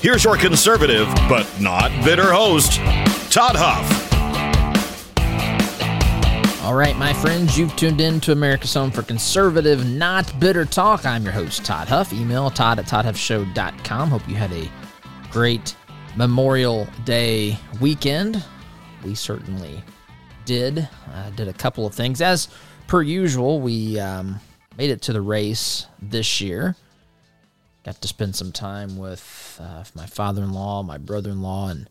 Here's 0.00 0.22
your 0.22 0.36
conservative, 0.36 1.08
but 1.28 1.48
not 1.60 1.90
bitter 2.04 2.30
host, 2.32 2.74
Todd 3.32 3.56
Huff. 3.56 4.06
All 6.62 6.74
right, 6.74 6.96
my 6.96 7.12
friends, 7.12 7.56
you've 7.56 7.74
tuned 7.76 8.00
in 8.00 8.20
to 8.20 8.32
America's 8.32 8.74
Home 8.74 8.90
for 8.90 9.02
Conservative, 9.02 9.86
Not 9.86 10.38
Bitter 10.38 10.64
Talk. 10.64 11.06
I'm 11.06 11.22
your 11.22 11.32
host, 11.32 11.64
Todd 11.64 11.88
Huff. 11.88 12.12
Email 12.12 12.50
todd 12.50 12.78
at 12.78 12.86
toddhuffshow.com. 12.86 14.10
Hope 14.10 14.28
you 14.28 14.34
had 14.34 14.52
a 14.52 14.68
great 15.30 15.76
Memorial 16.16 16.88
Day 17.04 17.58
weekend. 17.80 18.44
We 19.04 19.14
certainly 19.14 19.82
did. 20.44 20.88
Did 21.36 21.48
a 21.48 21.52
couple 21.52 21.86
of 21.86 21.94
things. 21.94 22.20
As 22.20 22.48
per 22.86 23.00
usual, 23.00 23.60
we 23.60 23.98
um, 23.98 24.40
made 24.76 24.90
it 24.90 25.02
to 25.02 25.12
the 25.12 25.20
race 25.20 25.86
this 26.02 26.40
year. 26.40 26.74
Got 27.86 28.02
to 28.02 28.08
spend 28.08 28.34
some 28.34 28.50
time 28.50 28.98
with 28.98 29.60
uh, 29.62 29.84
my 29.94 30.06
father-in-law, 30.06 30.82
my 30.82 30.98
brother-in-law, 30.98 31.68
and 31.68 31.88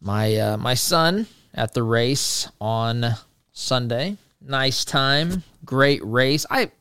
my 0.00 0.34
uh, 0.34 0.56
my 0.56 0.74
son 0.74 1.28
at 1.54 1.74
the 1.74 1.84
race 1.84 2.48
on 2.60 3.14
Sunday. 3.52 4.16
Nice 4.40 4.84
time, 4.84 5.44
great 5.64 6.04
race. 6.04 6.44
I, 6.50 6.72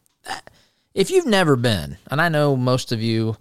if 0.95 1.11
you've 1.11 1.27
never 1.27 1.55
been, 1.55 1.97
and 2.09 2.19
I 2.19 2.29
know 2.29 2.57
most 2.57 2.91
of 2.91 2.99
you, 2.99 3.37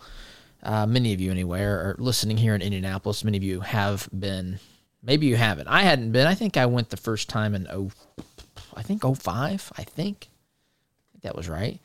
uh, 0.62 0.84
many 0.84 1.14
of 1.14 1.20
you 1.22 1.30
anyway, 1.30 1.62
are 1.62 1.96
listening 1.98 2.36
here 2.36 2.54
in 2.54 2.60
Indianapolis. 2.60 3.24
Many 3.24 3.38
of 3.38 3.42
you 3.42 3.60
have 3.60 4.06
been. 4.12 4.58
Maybe 5.02 5.24
you 5.24 5.36
haven't. 5.36 5.69
I 5.69 5.80
hadn't 5.80 6.12
been. 6.12 6.26
I 6.26 6.34
think 6.34 6.58
I 6.58 6.66
went 6.66 6.91
the 6.91 6.98
first 6.98 7.30
time 7.30 7.54
in 7.54 7.66
oh, 7.70 7.91
I 8.76 8.82
think 8.82 9.02
05, 9.02 9.72
I 9.78 9.82
think. 9.82 10.28
I 10.28 11.08
think 11.12 11.22
that 11.22 11.34
was 11.34 11.48
right. 11.48 11.80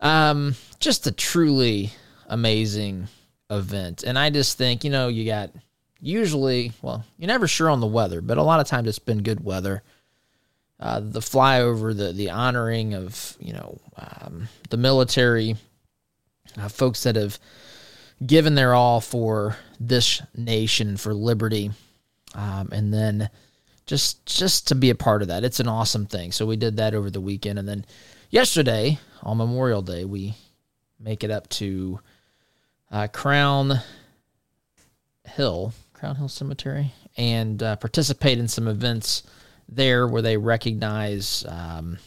Um, 0.00 0.56
just 0.80 1.06
a 1.06 1.12
truly 1.12 1.92
amazing 2.28 3.08
event. 3.50 4.02
And 4.02 4.18
I 4.18 4.30
just 4.30 4.58
think, 4.58 4.84
you 4.84 4.90
know, 4.90 5.08
you 5.08 5.24
got 5.24 5.50
usually, 6.00 6.72
well, 6.82 7.04
you're 7.18 7.28
never 7.28 7.48
sure 7.48 7.70
on 7.70 7.80
the 7.80 7.86
weather, 7.86 8.20
but 8.20 8.38
a 8.38 8.42
lot 8.42 8.60
of 8.60 8.66
times 8.66 8.88
it's 8.88 8.98
been 8.98 9.22
good 9.22 9.44
weather. 9.44 9.82
Uh, 10.78 11.00
the 11.00 11.20
flyover, 11.20 11.96
the 11.96 12.12
the 12.12 12.28
honoring 12.28 12.92
of 12.92 13.34
you 13.40 13.54
know 13.54 13.80
um, 13.96 14.46
the 14.68 14.76
military, 14.76 15.56
uh, 16.58 16.68
folks 16.68 17.04
that 17.04 17.16
have 17.16 17.38
given 18.26 18.54
their 18.54 18.74
all 18.74 19.00
for 19.00 19.56
this 19.80 20.20
nation 20.36 20.98
for 20.98 21.14
liberty, 21.14 21.70
um, 22.34 22.68
and 22.72 22.92
then 22.92 23.30
just 23.86 24.26
just 24.26 24.68
to 24.68 24.74
be 24.74 24.90
a 24.90 24.94
part 24.94 25.22
of 25.22 25.28
that, 25.28 25.44
it's 25.44 25.60
an 25.60 25.68
awesome 25.68 26.04
thing. 26.04 26.30
So 26.30 26.44
we 26.44 26.56
did 26.56 26.76
that 26.76 26.94
over 26.94 27.10
the 27.10 27.22
weekend, 27.22 27.58
and 27.58 27.66
then 27.66 27.86
yesterday 28.28 28.98
on 29.22 29.38
Memorial 29.38 29.80
Day, 29.80 30.04
we 30.04 30.34
make 31.00 31.24
it 31.24 31.30
up 31.30 31.48
to 31.48 32.00
uh, 32.90 33.08
Crown 33.08 33.80
Hill, 35.24 35.72
Crown 35.92 36.16
Hill 36.16 36.28
Cemetery, 36.28 36.92
and 37.16 37.62
uh, 37.62 37.76
participate 37.76 38.38
in 38.38 38.48
some 38.48 38.68
events 38.68 39.22
there 39.68 40.06
where 40.06 40.22
they 40.22 40.36
recognize, 40.36 41.44
um, 41.48 41.98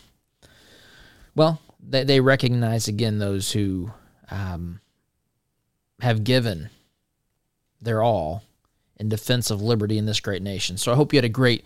well, 1.36 1.62
they, 1.82 2.04
they 2.04 2.20
recognize 2.20 2.88
again 2.88 3.20
those 3.20 3.52
who 3.52 3.92
um, 4.32 4.80
have 6.02 6.23
given 6.23 6.70
their 7.82 8.04
all 8.04 8.44
in 8.98 9.10
defense 9.10 9.50
of 9.50 9.62
liberty 9.62 9.98
in 9.98 10.06
this 10.06 10.20
great 10.20 10.42
nation. 10.42 10.78
So 10.78 10.92
I 10.92 10.95
hope 10.95 11.14
you 11.14 11.18
had 11.18 11.26
a 11.26 11.30
great 11.30 11.66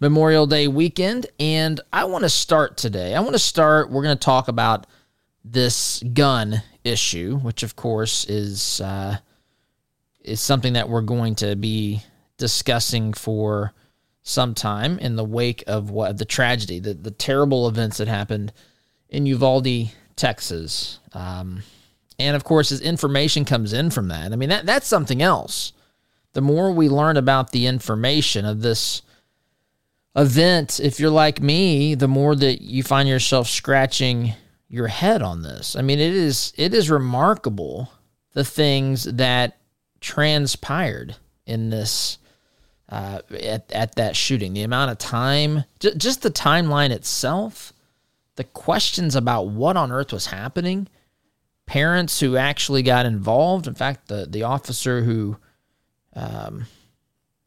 Memorial 0.00 0.46
Day 0.46 0.68
weekend. 0.68 1.26
And 1.40 1.80
I 1.92 2.04
want 2.04 2.24
to 2.24 2.28
start 2.28 2.76
today. 2.76 3.14
I 3.14 3.20
want 3.20 3.32
to 3.32 3.38
start, 3.38 3.90
we're 3.90 4.02
going 4.02 4.16
to 4.16 4.24
talk 4.24 4.48
about 4.48 4.86
this 5.44 6.02
gun 6.12 6.62
issue, 6.86 7.38
which 7.38 7.62
of 7.62 7.76
course 7.76 8.24
is 8.24 8.80
uh, 8.80 9.18
is 10.22 10.40
something 10.40 10.74
that 10.74 10.88
we're 10.88 11.02
going 11.02 11.34
to 11.36 11.56
be 11.56 12.02
discussing 12.38 13.12
for 13.12 13.72
some 14.22 14.54
time 14.54 14.98
in 14.98 15.16
the 15.16 15.24
wake 15.24 15.62
of 15.66 15.90
what 15.90 16.18
the 16.18 16.24
tragedy, 16.24 16.78
the 16.78 16.94
the 16.94 17.10
terrible 17.10 17.68
events 17.68 17.98
that 17.98 18.08
happened 18.08 18.52
in 19.08 19.26
Uvalde, 19.26 19.90
Texas. 20.16 20.98
Um, 21.12 21.62
and 22.18 22.34
of 22.34 22.44
course, 22.44 22.72
as 22.72 22.80
information 22.80 23.44
comes 23.44 23.72
in 23.72 23.90
from 23.90 24.08
that, 24.08 24.32
I 24.32 24.36
mean 24.36 24.48
that 24.48 24.66
that's 24.66 24.86
something 24.86 25.22
else. 25.22 25.72
The 26.32 26.40
more 26.40 26.70
we 26.70 26.88
learn 26.88 27.16
about 27.16 27.52
the 27.52 27.66
information 27.66 28.44
of 28.44 28.60
this 28.60 29.02
event, 30.14 30.80
if 30.80 30.98
you're 31.00 31.10
like 31.10 31.40
me, 31.40 31.94
the 31.94 32.08
more 32.08 32.34
that 32.34 32.62
you 32.62 32.82
find 32.82 33.08
yourself 33.08 33.48
scratching 33.48 34.34
your 34.68 34.88
head 34.88 35.22
on 35.22 35.42
this. 35.42 35.76
I 35.76 35.82
mean, 35.82 35.98
it 35.98 36.14
is 36.14 36.52
it 36.56 36.74
is 36.74 36.90
remarkable 36.90 37.90
the 38.32 38.44
things 38.44 39.04
that 39.04 39.58
transpired 40.00 41.16
in 41.46 41.70
this 41.70 42.18
uh, 42.88 43.20
at 43.30 43.70
at 43.72 43.94
that 43.96 44.16
shooting. 44.16 44.52
The 44.52 44.62
amount 44.62 44.90
of 44.90 44.98
time, 44.98 45.64
j- 45.80 45.94
just 45.96 46.22
the 46.22 46.30
timeline 46.30 46.90
itself, 46.90 47.72
the 48.36 48.44
questions 48.44 49.14
about 49.16 49.48
what 49.48 49.76
on 49.76 49.92
earth 49.92 50.12
was 50.12 50.26
happening, 50.26 50.88
parents 51.66 52.20
who 52.20 52.36
actually 52.36 52.82
got 52.82 53.06
involved. 53.06 53.66
In 53.66 53.74
fact, 53.74 54.08
the 54.08 54.26
the 54.28 54.42
officer 54.42 55.02
who, 55.02 55.36
um, 56.14 56.66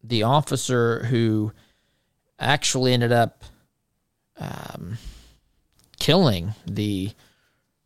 the 0.04 0.24
officer 0.24 1.04
who 1.06 1.52
actually 2.40 2.94
ended 2.94 3.12
up. 3.12 3.44
Um, 4.38 4.98
killing 6.10 6.56
the 6.66 7.12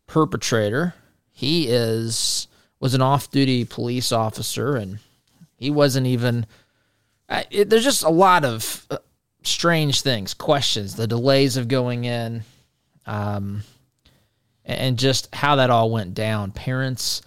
perpetrator. 0.08 0.94
He 1.34 1.68
is 1.68 2.48
was 2.80 2.94
an 2.94 3.02
off-duty 3.02 3.66
police 3.66 4.14
officer, 4.14 4.78
and 4.78 5.00
he 5.58 5.70
wasn't 5.70 6.08
even. 6.08 6.46
It, 7.52 7.70
there's 7.70 7.84
just 7.84 8.04
a 8.04 8.10
lot 8.10 8.46
of 8.46 8.88
uh, 8.90 9.00
strange 9.44 10.02
things, 10.02 10.34
questions, 10.34 10.96
the 10.96 11.06
delays 11.06 11.58
of 11.58 11.68
going 11.68 12.06
in, 12.06 12.44
um, 13.06 13.64
and 14.64 14.98
just 14.98 15.34
how 15.36 15.58
that 15.58 15.70
all 15.70 15.92
went 15.92 16.14
down. 16.14 16.52
Parents, 16.52 17.22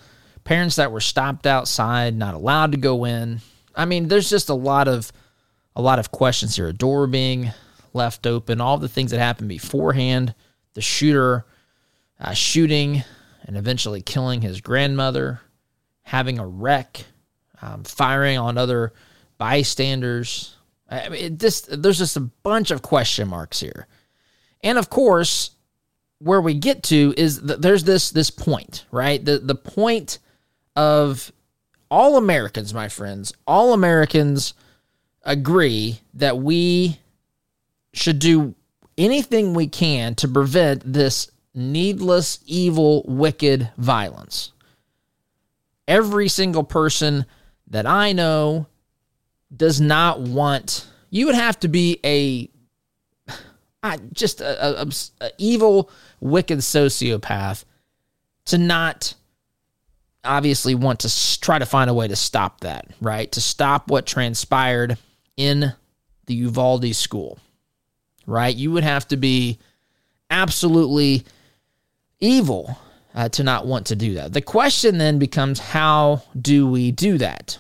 parents 0.45 0.77
that 0.77 0.93
were 0.93 1.01
stopped 1.03 1.47
outside, 1.47 2.17
not 2.17 2.35
allowed 2.35 2.73
to 2.73 2.79
go 2.79 3.05
in. 3.05 3.41
I 3.75 3.85
mean, 3.85 4.09
there's 4.09 4.31
just 4.31 4.49
a 4.49 4.55
lot 4.55 4.89
of 4.89 5.13
a 5.75 5.83
lot 5.83 5.99
of 5.99 6.11
questions 6.11 6.57
here. 6.57 6.69
A 6.69 6.73
door 6.73 7.07
being 7.07 7.53
left 7.93 8.27
open, 8.27 8.63
all 8.63 8.79
the 8.79 8.89
things 8.89 9.11
that 9.11 9.19
happened 9.19 9.51
beforehand 9.51 10.35
the 10.77 10.83
shooter 10.83 11.47
uh, 12.21 12.35
shooting 12.35 13.03
and 13.47 13.57
eventually 13.57 14.03
killing 14.03 14.43
his 14.43 14.61
grandmother, 14.61 15.41
having 16.03 16.39
a 16.39 16.47
wreck, 16.47 17.03
um, 17.63 17.83
firing 17.83 18.37
on 18.37 18.59
other 18.59 18.93
bystanders. 19.39 20.55
I 20.89 21.09
mean, 21.09 21.25
it 21.25 21.39
just 21.39 21.83
there's 21.83 21.97
just 21.97 22.19
a 22.19 22.21
bunch 22.21 22.71
of 22.71 22.83
question 22.83 23.27
marks 23.27 23.59
here, 23.59 23.89
and 24.63 24.77
of 24.77 24.91
course, 24.91 25.53
where 26.19 26.43
we 26.43 26.53
get 26.53 26.83
to 26.85 27.15
is 27.17 27.41
that 27.43 27.63
there's 27.63 27.85
this 27.85 28.11
this 28.11 28.29
point, 28.29 28.85
right? 28.91 29.25
The 29.25 29.39
the 29.39 29.55
point 29.55 30.19
of 30.77 31.33
all 31.91 32.19
Americans, 32.19 32.75
my 32.75 32.89
friends, 32.89 33.33
all 33.47 33.73
Americans 33.73 34.53
agree 35.23 36.01
that 36.13 36.37
we 36.37 36.99
should 37.95 38.19
do 38.19 38.55
anything 38.99 39.55
we 39.55 39.67
can 39.67 40.15
to 40.17 40.29
prevent 40.29 40.93
this 40.93 41.31
needless, 41.55 42.39
evil, 42.47 43.03
wicked 43.07 43.71
violence. 43.79 44.53
Every 45.89 46.29
single 46.29 46.65
person 46.65 47.25
that 47.69 47.87
I 47.87 48.13
know 48.13 48.67
does 49.55 49.81
not 49.81 50.21
want, 50.21 50.87
you 51.11 51.27
would 51.27 51.35
have 51.35 51.59
to 51.61 51.69
be 51.69 52.01
a 52.05 52.51
just 54.13 54.41
a, 54.41 54.83
a, 54.83 54.89
a, 55.21 55.31
evil, 55.39 55.91
wicked 56.21 56.59
sociopath 56.59 57.65
to 58.47 58.59
not 58.59 59.15
obviously 60.25 60.75
want 60.75 61.01
to 61.01 61.41
try 61.41 61.57
to 61.59 61.67
find 61.67 61.89
a 61.89 61.95
way 61.95 62.09
to 62.09 62.17
stop 62.17 62.61
that, 62.61 62.89
right? 63.01 63.31
To 63.33 63.41
stop 63.41 63.89
what 63.89 64.05
transpired 64.05 64.99
in 65.37 65.73
the 66.27 66.35
Uvalde 66.35 66.97
school 66.97 67.39
right? 68.27 68.55
You 68.55 68.73
would 68.73 68.85
have 68.85 69.09
to 69.09 69.17
be 69.17 69.59
absolutely 70.31 71.25
evil 72.21 72.79
uh, 73.15 73.29
to 73.31 73.43
not 73.43 73.67
want 73.67 73.87
to 73.87 73.97
do 73.97 74.15
that. 74.15 74.33
The 74.33 74.43
question 74.43 74.99
then 74.99 75.19
becomes 75.19 75.59
how 75.59 76.23
do 76.39 76.67
we 76.67 76.91
do 76.91 77.19
that? 77.19 77.59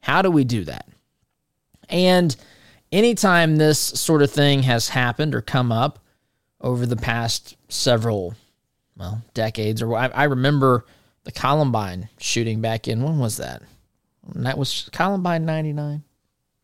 How 0.00 0.22
do 0.22 0.30
we 0.30 0.44
do 0.44 0.64
that? 0.64 0.86
And 1.88 2.34
anytime 2.92 3.56
this 3.56 3.78
sort 3.78 4.22
of 4.22 4.30
thing 4.30 4.62
has 4.62 4.88
happened 4.88 5.34
or 5.34 5.40
come 5.40 5.72
up 5.72 5.98
over 6.60 6.86
the 6.86 6.96
past 6.96 7.56
several, 7.68 8.34
well, 8.96 9.22
decades, 9.34 9.82
or 9.82 9.94
I, 9.96 10.06
I 10.06 10.24
remember 10.24 10.84
the 11.24 11.32
Columbine 11.32 12.08
shooting 12.18 12.60
back 12.60 12.86
in, 12.86 13.02
when 13.02 13.18
was 13.18 13.38
that? 13.38 13.62
that 14.34 14.58
was 14.58 14.88
Columbine 14.92 15.44
99? 15.44 16.02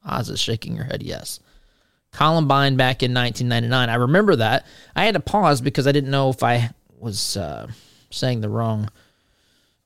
Oz 0.05 0.29
is 0.31 0.41
shaking 0.41 0.77
her 0.77 0.85
head, 0.85 1.03
yes. 1.03 1.41
Columbine 2.13 2.77
back 2.77 3.03
in 3.03 3.15
1999. 3.15 3.89
I 3.89 3.95
remember 3.95 4.37
that. 4.37 4.67
I 4.95 5.05
had 5.05 5.15
to 5.15 5.21
pause 5.21 5.61
because 5.61 5.87
I 5.87 5.93
didn't 5.93 6.11
know 6.11 6.31
if 6.31 6.43
I 6.43 6.71
was 6.99 7.37
uh, 7.37 7.69
saying 8.11 8.41
the 8.41 8.49
wrong 8.49 8.91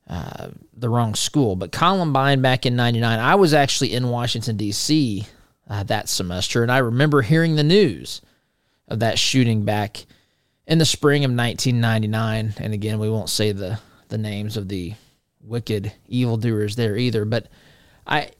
uh, 0.07 0.49
the 0.73 0.89
wrong 0.89 1.15
school. 1.15 1.55
But 1.55 1.71
Columbine 1.71 2.41
back 2.41 2.65
in 2.65 2.75
'99, 2.75 3.19
I 3.19 3.35
was 3.35 3.53
actually 3.53 3.93
in 3.93 4.09
Washington 4.09 4.57
D.C. 4.57 5.25
Uh, 5.69 5.83
that 5.83 6.07
semester, 6.07 6.63
and 6.63 6.71
I 6.71 6.77
remember 6.77 7.21
hearing 7.21 7.55
the 7.55 7.63
news 7.63 8.21
of 8.87 8.99
that 8.99 9.19
shooting 9.19 9.63
back 9.65 10.05
in 10.65 10.77
the 10.77 10.85
spring 10.85 11.25
of 11.25 11.31
1999. 11.31 12.53
And 12.57 12.73
again, 12.73 12.99
we 12.99 13.09
won't 13.09 13.29
say 13.29 13.51
the 13.51 13.79
the 14.09 14.17
names 14.17 14.55
of 14.55 14.69
the 14.69 14.93
wicked 15.41 15.91
evildoers 16.07 16.75
there 16.75 16.97
either, 16.97 17.25
but 17.25 17.47
I, 18.05 18.31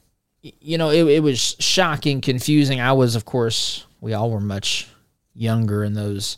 you 0.41 0.77
know, 0.77 0.89
it, 0.89 1.05
it 1.07 1.23
was 1.23 1.55
shocking, 1.59 2.21
confusing. 2.21 2.79
I 2.79 2.93
was, 2.93 3.15
of 3.15 3.25
course, 3.25 3.85
we 4.01 4.13
all 4.13 4.31
were 4.31 4.39
much 4.39 4.87
younger 5.33 5.83
in 5.83 5.93
those 5.93 6.37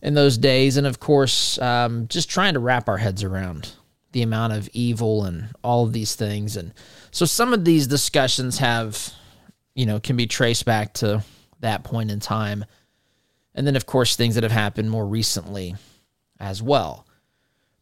in 0.00 0.14
those 0.14 0.38
days, 0.38 0.76
and 0.76 0.86
of 0.86 1.00
course, 1.00 1.58
um, 1.58 2.06
just 2.06 2.30
trying 2.30 2.54
to 2.54 2.60
wrap 2.60 2.88
our 2.88 2.98
heads 2.98 3.24
around 3.24 3.72
the 4.12 4.22
amount 4.22 4.52
of 4.52 4.68
evil 4.72 5.24
and 5.24 5.48
all 5.64 5.84
of 5.84 5.92
these 5.92 6.14
things. 6.14 6.56
And 6.56 6.72
so 7.10 7.26
some 7.26 7.52
of 7.52 7.64
these 7.64 7.86
discussions 7.86 8.58
have, 8.58 9.12
you 9.74 9.86
know, 9.86 9.98
can 9.98 10.16
be 10.16 10.26
traced 10.26 10.64
back 10.64 10.94
to 10.94 11.24
that 11.60 11.84
point 11.84 12.10
in 12.10 12.20
time. 12.20 12.64
And 13.54 13.66
then, 13.66 13.76
of 13.76 13.86
course, 13.86 14.14
things 14.14 14.36
that 14.36 14.44
have 14.44 14.52
happened 14.52 14.90
more 14.90 15.06
recently 15.06 15.74
as 16.38 16.62
well. 16.62 17.06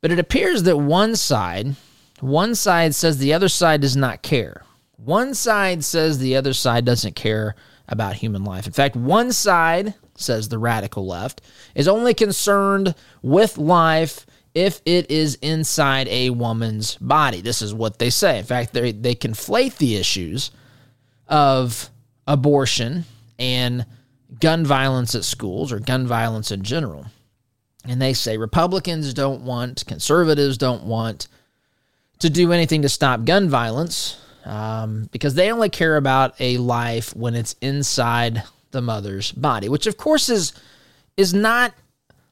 But 0.01 0.11
it 0.11 0.19
appears 0.19 0.63
that 0.63 0.79
one 0.79 1.17
side, 1.17 1.77
one 2.21 2.55
side 2.55 2.95
says 2.95 3.19
the 3.19 3.35
other 3.35 3.49
side 3.49 3.83
does 3.83 3.97
not 3.97 4.23
care. 4.23 4.63
One 4.97 5.35
side 5.35 5.85
says 5.85 6.19
the 6.19 6.37
other 6.37 6.53
side 6.53 6.85
doesn't 6.85 7.17
care 7.17 7.55
about 7.89 8.17
human 8.17 8.45
life. 8.45 8.67
In 8.67 8.73
fact, 8.73 8.97
one 8.97 9.33
side, 9.33 9.95
says 10.17 10.49
the 10.49 10.59
radical 10.59 11.07
left, 11.07 11.43
is 11.75 11.87
only 11.87 12.15
concerned 12.15 12.95
with 13.23 13.59
life 13.59 14.27
if 14.55 14.81
it 14.87 15.11
is 15.11 15.35
inside 15.43 16.09
a 16.09 16.31
woman's 16.31 16.97
body. 16.97 17.43
This 17.43 17.61
is 17.61 17.75
what 17.75 17.99
they 17.99 18.11
say. 18.11 18.39
In 18.39 18.45
fact, 18.45 18.73
they, 18.73 18.93
they 18.93 19.15
conflate 19.15 19.77
the 19.77 19.97
issues 19.97 20.51
of 21.29 21.91
abortion 22.27 23.05
and 23.39 23.85
gun 24.41 24.65
violence 24.65 25.15
at 25.15 25.25
schools 25.25 25.73
or 25.73 25.79
gun 25.79 26.07
violence 26.07 26.51
in 26.51 26.63
general. 26.63 27.07
And 27.85 28.01
they 28.01 28.15
say 28.15 28.39
Republicans 28.39 29.13
don't 29.15 29.43
want, 29.43 29.85
conservatives 29.87 30.57
don't 30.57 30.85
want 30.85 31.29
to 32.19 32.31
do 32.31 32.51
anything 32.51 32.83
to 32.83 32.89
stop 32.89 33.25
gun 33.25 33.49
violence 33.49 34.17
um, 34.47 35.09
because 35.13 35.35
they 35.35 35.53
only 35.53 35.69
care 35.69 35.97
about 35.97 36.35
a 36.41 36.57
life 36.57 37.15
when 37.15 37.35
it's 37.35 37.55
inside 37.61 38.43
the 38.71 38.81
mother's 38.81 39.33
body, 39.33 39.69
which 39.69 39.87
of 39.87 39.97
course 39.97 40.29
is 40.29 40.53
is 41.17 41.35
not 41.35 41.75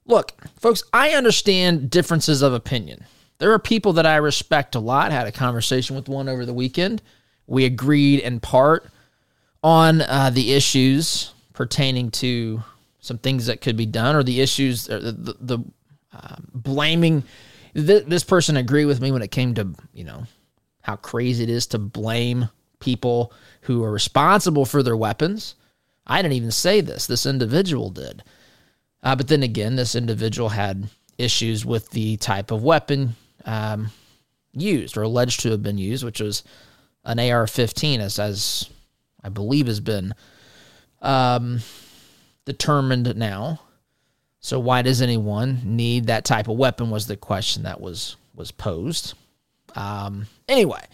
Look, 0.06 0.32
folks, 0.58 0.82
I 0.92 1.10
understand 1.10 1.90
differences 1.90 2.42
of 2.42 2.52
opinion. 2.52 3.04
There 3.38 3.52
are 3.52 3.58
people 3.58 3.94
that 3.94 4.06
I 4.06 4.16
respect 4.16 4.74
a 4.74 4.80
lot. 4.80 5.10
I 5.10 5.14
Had 5.14 5.26
a 5.26 5.32
conversation 5.32 5.96
with 5.96 6.08
one 6.08 6.28
over 6.28 6.44
the 6.44 6.54
weekend. 6.54 7.02
We 7.46 7.64
agreed 7.64 8.20
in 8.20 8.40
part 8.40 8.86
on 9.62 10.02
uh, 10.02 10.30
the 10.30 10.52
issues 10.52 11.32
pertaining 11.52 12.10
to 12.10 12.62
some 13.00 13.18
things 13.18 13.46
that 13.46 13.60
could 13.60 13.76
be 13.76 13.86
done, 13.86 14.16
or 14.16 14.22
the 14.22 14.40
issues, 14.40 14.90
or 14.90 14.98
the, 14.98 15.12
the, 15.12 15.36
the 15.40 15.58
uh, 16.12 16.36
blaming. 16.52 17.24
Th- 17.74 18.04
this 18.04 18.24
person 18.24 18.56
agreed 18.56 18.86
with 18.86 19.00
me 19.00 19.10
when 19.10 19.22
it 19.22 19.30
came 19.30 19.54
to 19.54 19.68
you 19.92 20.04
know 20.04 20.26
how 20.84 20.96
crazy 20.96 21.42
it 21.42 21.50
is 21.50 21.66
to 21.66 21.78
blame 21.78 22.50
people 22.78 23.32
who 23.62 23.82
are 23.82 23.90
responsible 23.90 24.66
for 24.66 24.82
their 24.82 24.96
weapons. 24.96 25.54
I 26.06 26.20
didn't 26.20 26.34
even 26.34 26.50
say 26.50 26.82
this. 26.82 27.06
This 27.06 27.24
individual 27.24 27.88
did. 27.88 28.22
Uh, 29.02 29.16
but 29.16 29.28
then 29.28 29.42
again, 29.42 29.76
this 29.76 29.94
individual 29.94 30.50
had 30.50 30.90
issues 31.16 31.64
with 31.64 31.88
the 31.90 32.18
type 32.18 32.50
of 32.50 32.62
weapon 32.62 33.16
um, 33.46 33.92
used 34.52 34.98
or 34.98 35.02
alleged 35.02 35.40
to 35.40 35.50
have 35.52 35.62
been 35.62 35.78
used, 35.78 36.04
which 36.04 36.20
was 36.20 36.44
an 37.02 37.18
AR 37.18 37.46
15, 37.46 38.02
as, 38.02 38.18
as 38.18 38.68
I 39.22 39.30
believe 39.30 39.66
has 39.66 39.80
been 39.80 40.14
um, 41.00 41.60
determined 42.44 43.16
now. 43.16 43.58
So 44.40 44.60
why 44.60 44.82
does 44.82 45.00
anyone 45.00 45.62
need 45.64 46.08
that 46.08 46.26
type 46.26 46.48
of 46.48 46.58
weapon? 46.58 46.90
Was 46.90 47.06
the 47.06 47.16
question 47.16 47.62
that 47.62 47.80
was 47.80 48.16
was 48.34 48.50
posed. 48.50 49.14
Um, 49.74 50.26
anyway, 50.48 50.84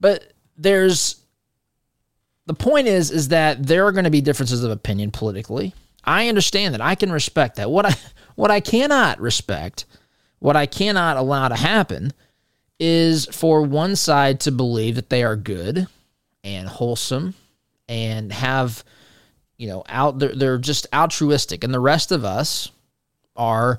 but 0.00 0.32
there's 0.56 1.16
the 2.46 2.54
point 2.54 2.88
is 2.88 3.10
is 3.10 3.28
that 3.28 3.64
there 3.64 3.86
are 3.86 3.92
going 3.92 4.04
to 4.04 4.10
be 4.10 4.20
differences 4.20 4.64
of 4.64 4.70
opinion 4.70 5.10
politically 5.10 5.74
I 6.04 6.28
understand 6.28 6.74
that. 6.74 6.80
I 6.80 6.94
can 6.94 7.12
respect 7.12 7.56
that. 7.56 7.70
What 7.70 7.86
I 7.86 7.94
what 8.34 8.50
I 8.50 8.60
cannot 8.60 9.20
respect, 9.20 9.84
what 10.38 10.56
I 10.56 10.66
cannot 10.66 11.16
allow 11.16 11.48
to 11.48 11.56
happen 11.56 12.12
is 12.78 13.26
for 13.26 13.62
one 13.62 13.96
side 13.96 14.40
to 14.40 14.52
believe 14.52 14.94
that 14.94 15.10
they 15.10 15.22
are 15.22 15.36
good 15.36 15.86
and 16.42 16.66
wholesome 16.66 17.34
and 17.88 18.32
have 18.32 18.82
you 19.58 19.68
know 19.68 19.84
out 19.88 20.18
they're, 20.18 20.34
they're 20.34 20.58
just 20.58 20.86
altruistic 20.94 21.62
and 21.62 21.74
the 21.74 21.80
rest 21.80 22.12
of 22.12 22.24
us 22.24 22.70
are 23.36 23.78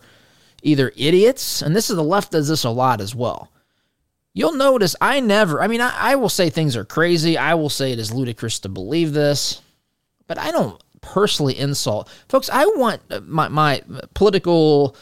either 0.62 0.92
idiots 0.96 1.64
and 1.64 1.76
this 1.76 1.90
is 1.90 1.96
the 1.96 2.04
left 2.04 2.32
does 2.32 2.48
this 2.48 2.64
a 2.64 2.70
lot 2.70 3.02
as 3.02 3.16
well 3.16 3.50
you'll 4.34 4.54
notice 4.54 4.96
i 5.02 5.20
never 5.20 5.62
i 5.62 5.68
mean 5.68 5.82
I, 5.82 5.94
I 5.96 6.16
will 6.16 6.30
say 6.30 6.50
things 6.50 6.76
are 6.76 6.86
crazy 6.86 7.38
i 7.38 7.54
will 7.54 7.70
say 7.70 7.92
it 7.92 8.00
is 8.00 8.14
ludicrous 8.14 8.60
to 8.60 8.70
believe 8.70 9.14
this 9.14 9.62
but 10.28 10.38
i 10.38 10.52
don't 10.52 10.82
personally 11.02 11.58
insult. 11.58 12.10
Folks, 12.30 12.50
I 12.52 12.66
want 12.66 13.02
my, 13.28 13.50
my 13.50 13.82
political, 14.14 14.96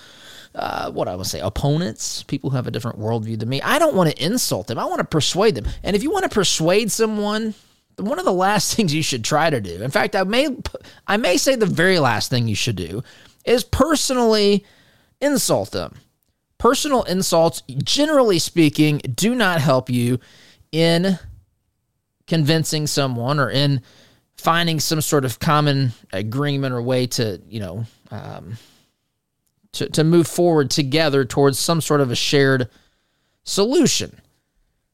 uh, 0.56 0.92
what 0.92 1.08
I 1.08 1.16
would 1.16 1.28
say, 1.28 1.40
opponents, 1.40 2.24
people 2.24 2.50
who 2.50 2.56
have 2.56 2.68
a 2.68 2.72
different 2.72 3.00
worldview 3.00 3.38
than 3.40 3.50
me, 3.50 3.62
I 3.62 3.80
don't 3.80 3.96
want 3.96 4.10
to 4.10 4.24
insult 4.24 4.68
them. 4.68 4.80
I 4.80 4.86
want 4.86 5.00
to 5.00 5.06
persuade 5.06 5.56
them. 5.56 5.66
And 5.84 5.96
if 5.96 6.04
you 6.04 6.12
want 6.12 6.24
to 6.24 6.30
persuade 6.30 6.92
someone, 6.92 7.54
one 7.98 8.20
of 8.20 8.26
the 8.26 8.34
last 8.34 8.74
things 8.76 8.94
you 8.94 9.04
should 9.04 9.24
try 9.24 9.50
to 9.50 9.62
do, 9.62 9.82
in 9.82 9.92
fact, 9.92 10.16
I 10.16 10.24
may, 10.24 10.48
I 11.08 11.18
may 11.18 11.38
say 11.38 11.56
the 11.56 11.66
very 11.66 12.00
last 12.00 12.30
thing 12.30 12.48
you 12.48 12.56
should 12.56 12.78
do, 12.78 13.04
is 13.46 13.64
personally 13.64 14.66
insult 15.22 15.72
them. 15.72 15.96
Personal 16.60 17.04
insults, 17.04 17.64
generally 17.84 18.38
speaking, 18.38 18.98
do 18.98 19.34
not 19.34 19.62
help 19.62 19.90
you 19.90 20.20
in 20.72 21.18
convincing 22.28 22.86
someone 22.86 23.40
or 23.40 23.50
in 23.50 23.82
finding 24.38 24.80
some 24.80 25.02
sort 25.02 25.26
of 25.26 25.40
common 25.40 25.94
agreement 26.14 26.74
or 26.74 26.82
way 26.82 27.08
to, 27.08 27.42
you 27.50 27.60
know, 27.60 27.86
um, 28.12 28.58
to, 29.72 29.90
to 29.90 30.04
move 30.04 30.28
forward 30.28 30.70
together 30.70 31.26
towards 31.26 31.58
some 31.58 31.82
sort 31.82 32.02
of 32.02 32.12
a 32.12 32.16
shared 32.16 32.70
solution. 33.44 34.20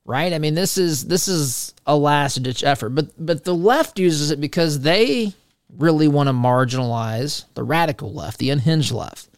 Right? 0.05 0.34
I 0.34 0.38
mean, 0.38 0.53
this 0.53 0.77
is 0.77 1.07
this 1.07 1.27
is 1.27 1.74
a 1.88 1.98
last 1.98 2.43
ditch 2.43 2.63
effort, 2.63 2.89
but 2.89 3.07
but 3.17 3.43
the 3.43 3.55
left 3.55 3.98
uses 3.98 4.29
it 4.29 4.39
because 4.39 4.81
they 4.81 5.34
really 5.77 6.07
want 6.07 6.27
to 6.27 6.34
marginalize 6.34 7.45
the 7.55 7.63
radical 7.63 8.13
left, 8.13 8.38
the 8.38 8.51
unhinged 8.51 8.91
left. 8.91 9.29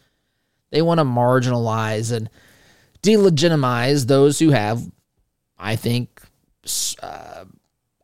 They 0.70 0.82
want 0.82 0.98
to 0.98 1.04
marginalize 1.04 2.12
and 2.12 2.28
delegitimize 3.02 4.06
those 4.06 4.38
who 4.38 4.50
have, 4.50 4.82
I 5.58 5.76
think, 5.76 6.20
uh, 7.02 7.44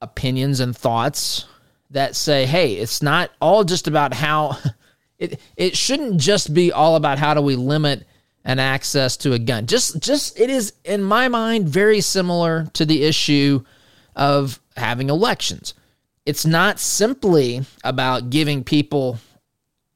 opinions 0.01 0.61
and 0.61 0.77
thoughts 0.77 1.47
that 1.91 2.17
say, 2.17 2.47
hey, 2.47 2.75
it's 2.75 3.03
not 3.03 3.31
all 3.41 3.65
just 3.65 3.87
about 3.87 4.15
how 4.15 4.59
it 5.19 5.41
it 5.57 5.77
shouldn't 5.77 6.21
just 6.21 6.55
be 6.55 6.73
all 6.73 6.97
about 6.97 7.19
how 7.19 7.35
do 7.35 7.41
we 7.41 7.57
limit 7.57 8.07
an 8.45 8.59
access 8.59 9.17
to 9.19 9.33
a 9.33 9.39
gun. 9.39 9.67
Just 9.67 10.01
just 10.01 10.39
it 10.39 10.51
is 10.51 10.75
in 10.85 11.03
my 11.03 11.29
mind 11.29 11.69
very 11.69 12.01
similar 12.01 12.67
to 12.75 12.85
the 12.85 13.05
issue 13.05 13.65
of 14.15 14.61
having 14.77 15.11
elections. 15.11 15.75
It's 16.27 16.47
not 16.47 16.81
simply 16.81 17.63
about 17.83 18.31
giving 18.31 18.65
people 18.65 19.19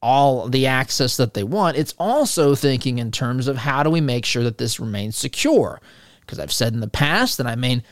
all 0.02 0.48
the 0.48 0.66
access 0.66 1.16
that 1.16 1.34
they 1.34 1.44
want. 1.44 1.76
It's 1.76 1.94
also 1.98 2.54
thinking 2.54 2.98
in 2.98 3.10
terms 3.10 3.48
of 3.48 3.56
how 3.56 3.82
do 3.82 3.90
we 3.90 4.00
make 4.00 4.24
sure 4.24 4.44
that 4.44 4.58
this 4.58 4.80
remains 4.80 5.16
secure? 5.16 5.80
Because 6.20 6.38
I've 6.38 6.52
said 6.52 6.74
in 6.74 6.80
the 6.80 6.88
past, 6.88 7.40
and 7.40 7.48
I 7.48 7.54
main, 7.54 7.82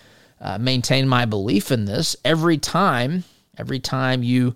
uh, 0.40 0.58
maintain 0.58 1.08
my 1.08 1.24
belief 1.24 1.70
in 1.70 1.84
this, 1.84 2.16
every 2.24 2.58
time 2.58 3.24
Every 3.58 3.80
time 3.80 4.22
you 4.22 4.54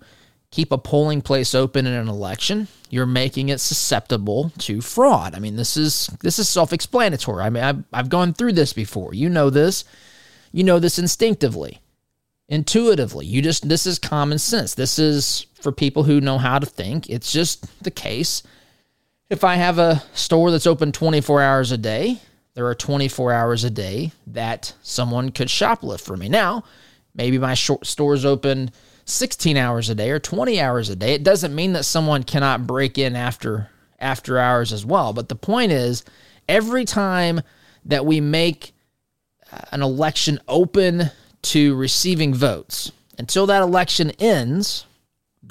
keep 0.51 0.71
a 0.71 0.77
polling 0.77 1.23
place 1.23 1.55
open 1.55 1.87
in 1.87 1.93
an 1.93 2.07
election, 2.07 2.67
you're 2.91 3.07
making 3.07 3.49
it 3.49 3.59
susceptible 3.59 4.51
to 4.59 4.79
fraud. 4.79 5.33
I 5.33 5.39
mean, 5.39 5.55
this 5.55 5.75
is 5.75 6.05
this 6.21 6.37
is 6.37 6.47
self-explanatory. 6.47 7.43
I 7.43 7.49
mean, 7.49 7.63
I've, 7.63 7.83
I've 7.91 8.09
gone 8.09 8.31
through 8.31 8.53
this 8.53 8.73
before. 8.73 9.15
You 9.15 9.27
know 9.27 9.49
this. 9.49 9.85
You 10.51 10.63
know 10.63 10.77
this 10.77 10.99
instinctively. 10.99 11.81
intuitively. 12.51 13.25
You 13.25 13.41
just, 13.41 13.67
this 13.67 13.87
is 13.87 13.97
common 13.97 14.37
sense. 14.37 14.75
This 14.75 14.99
is 14.99 15.47
for 15.61 15.71
people 15.71 16.03
who 16.03 16.21
know 16.21 16.37
how 16.37 16.59
to 16.59 16.65
think. 16.65 17.09
It's 17.09 17.31
just 17.31 17.83
the 17.83 17.91
case. 17.91 18.43
If 19.29 19.43
I 19.43 19.55
have 19.55 19.77
a 19.77 20.03
store 20.13 20.51
that's 20.51 20.67
open 20.67 20.91
24 20.91 21.41
hours 21.41 21.71
a 21.71 21.77
day, 21.77 22.19
there 22.53 22.65
are 22.67 22.75
24 22.75 23.31
hours 23.31 23.63
a 23.63 23.69
day 23.69 24.11
that 24.27 24.73
someone 24.81 25.31
could 25.31 25.47
shoplift 25.47 26.01
for 26.01 26.17
me. 26.17 26.27
Now, 26.27 26.63
maybe 27.15 27.37
my 27.37 27.53
store 27.53 28.13
is 28.13 28.25
open 28.25 28.71
16 29.05 29.57
hours 29.57 29.89
a 29.89 29.95
day 29.95 30.11
or 30.11 30.19
20 30.19 30.59
hours 30.59 30.89
a 30.89 30.95
day. 30.95 31.13
It 31.13 31.23
doesn't 31.23 31.55
mean 31.55 31.73
that 31.73 31.85
someone 31.85 32.23
cannot 32.23 32.67
break 32.67 32.97
in 32.97 33.15
after 33.15 33.69
after 33.99 34.39
hours 34.39 34.73
as 34.73 34.85
well. 34.85 35.13
But 35.13 35.29
the 35.29 35.35
point 35.35 35.71
is, 35.71 36.03
every 36.49 36.85
time 36.85 37.41
that 37.85 38.05
we 38.05 38.19
make 38.19 38.73
uh, 39.51 39.59
an 39.71 39.83
election 39.83 40.39
open 40.47 41.11
to 41.43 41.75
receiving 41.75 42.33
votes, 42.33 42.91
until 43.17 43.45
that 43.45 43.61
election 43.61 44.11
ends, 44.19 44.85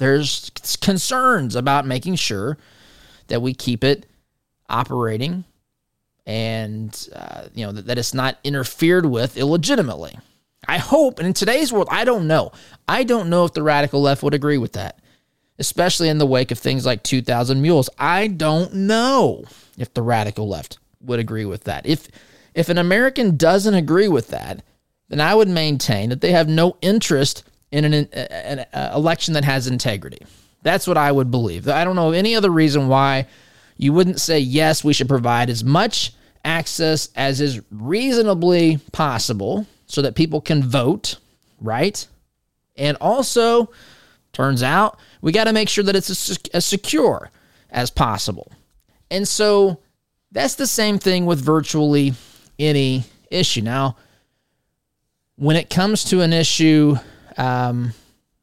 there's 0.01 0.49
concerns 0.81 1.55
about 1.55 1.85
making 1.85 2.15
sure 2.15 2.57
that 3.27 3.41
we 3.41 3.53
keep 3.53 3.83
it 3.83 4.07
operating 4.67 5.45
and 6.25 7.09
uh, 7.15 7.43
you 7.53 7.65
know 7.65 7.71
that, 7.71 7.85
that 7.85 7.99
it's 7.99 8.13
not 8.13 8.37
interfered 8.43 9.05
with 9.05 9.37
illegitimately. 9.37 10.17
I 10.67 10.79
hope, 10.79 11.19
and 11.19 11.27
in 11.27 11.33
today's 11.33 11.71
world, 11.71 11.87
I 11.91 12.03
don't 12.03 12.27
know. 12.27 12.51
I 12.87 13.03
don't 13.03 13.29
know 13.29 13.45
if 13.45 13.53
the 13.53 13.63
radical 13.63 14.01
left 14.01 14.23
would 14.23 14.33
agree 14.33 14.57
with 14.57 14.73
that, 14.73 14.99
especially 15.59 16.09
in 16.09 16.17
the 16.17 16.25
wake 16.25 16.51
of 16.51 16.57
things 16.57 16.85
like 16.85 17.03
2,000 17.03 17.61
Mules. 17.61 17.89
I 17.97 18.27
don't 18.27 18.73
know 18.73 19.43
if 19.77 19.93
the 19.93 20.01
radical 20.01 20.47
left 20.47 20.79
would 20.99 21.19
agree 21.19 21.45
with 21.45 21.65
that. 21.65 21.85
If 21.85 22.07
if 22.55 22.69
an 22.69 22.79
American 22.79 23.37
doesn't 23.37 23.75
agree 23.75 24.07
with 24.07 24.29
that, 24.29 24.63
then 25.09 25.21
I 25.21 25.35
would 25.35 25.47
maintain 25.47 26.09
that 26.09 26.21
they 26.21 26.31
have 26.31 26.49
no 26.49 26.77
interest 26.81 27.43
in 27.71 27.85
an, 27.85 27.93
an, 27.93 28.07
an 28.13 28.59
uh, 28.73 28.91
election 28.95 29.33
that 29.33 29.43
has 29.45 29.67
integrity. 29.67 30.25
That's 30.61 30.87
what 30.87 30.97
I 30.97 31.11
would 31.11 31.31
believe. 31.31 31.67
I 31.67 31.83
don't 31.83 31.95
know 31.95 32.11
any 32.11 32.35
other 32.35 32.49
reason 32.49 32.87
why 32.87 33.27
you 33.77 33.93
wouldn't 33.93 34.19
say 34.19 34.39
yes, 34.39 34.83
we 34.83 34.93
should 34.93 35.07
provide 35.07 35.49
as 35.49 35.63
much 35.63 36.13
access 36.43 37.09
as 37.15 37.41
is 37.41 37.61
reasonably 37.71 38.79
possible 38.91 39.65
so 39.87 40.01
that 40.01 40.15
people 40.15 40.41
can 40.41 40.63
vote, 40.63 41.17
right? 41.59 42.07
And 42.75 42.97
also, 43.01 43.71
turns 44.33 44.63
out 44.63 44.99
we 45.21 45.31
got 45.31 45.45
to 45.45 45.53
make 45.53 45.69
sure 45.69 45.83
that 45.83 45.95
it's 45.95 46.49
as 46.53 46.65
secure 46.65 47.29
as 47.69 47.89
possible. 47.89 48.51
And 49.09 49.27
so 49.27 49.79
that's 50.31 50.55
the 50.55 50.67
same 50.67 50.99
thing 50.99 51.25
with 51.25 51.41
virtually 51.41 52.13
any 52.57 53.03
issue. 53.29 53.61
Now, 53.61 53.97
when 55.35 55.55
it 55.55 55.69
comes 55.69 56.03
to 56.05 56.21
an 56.21 56.33
issue, 56.33 56.95
um, 57.37 57.93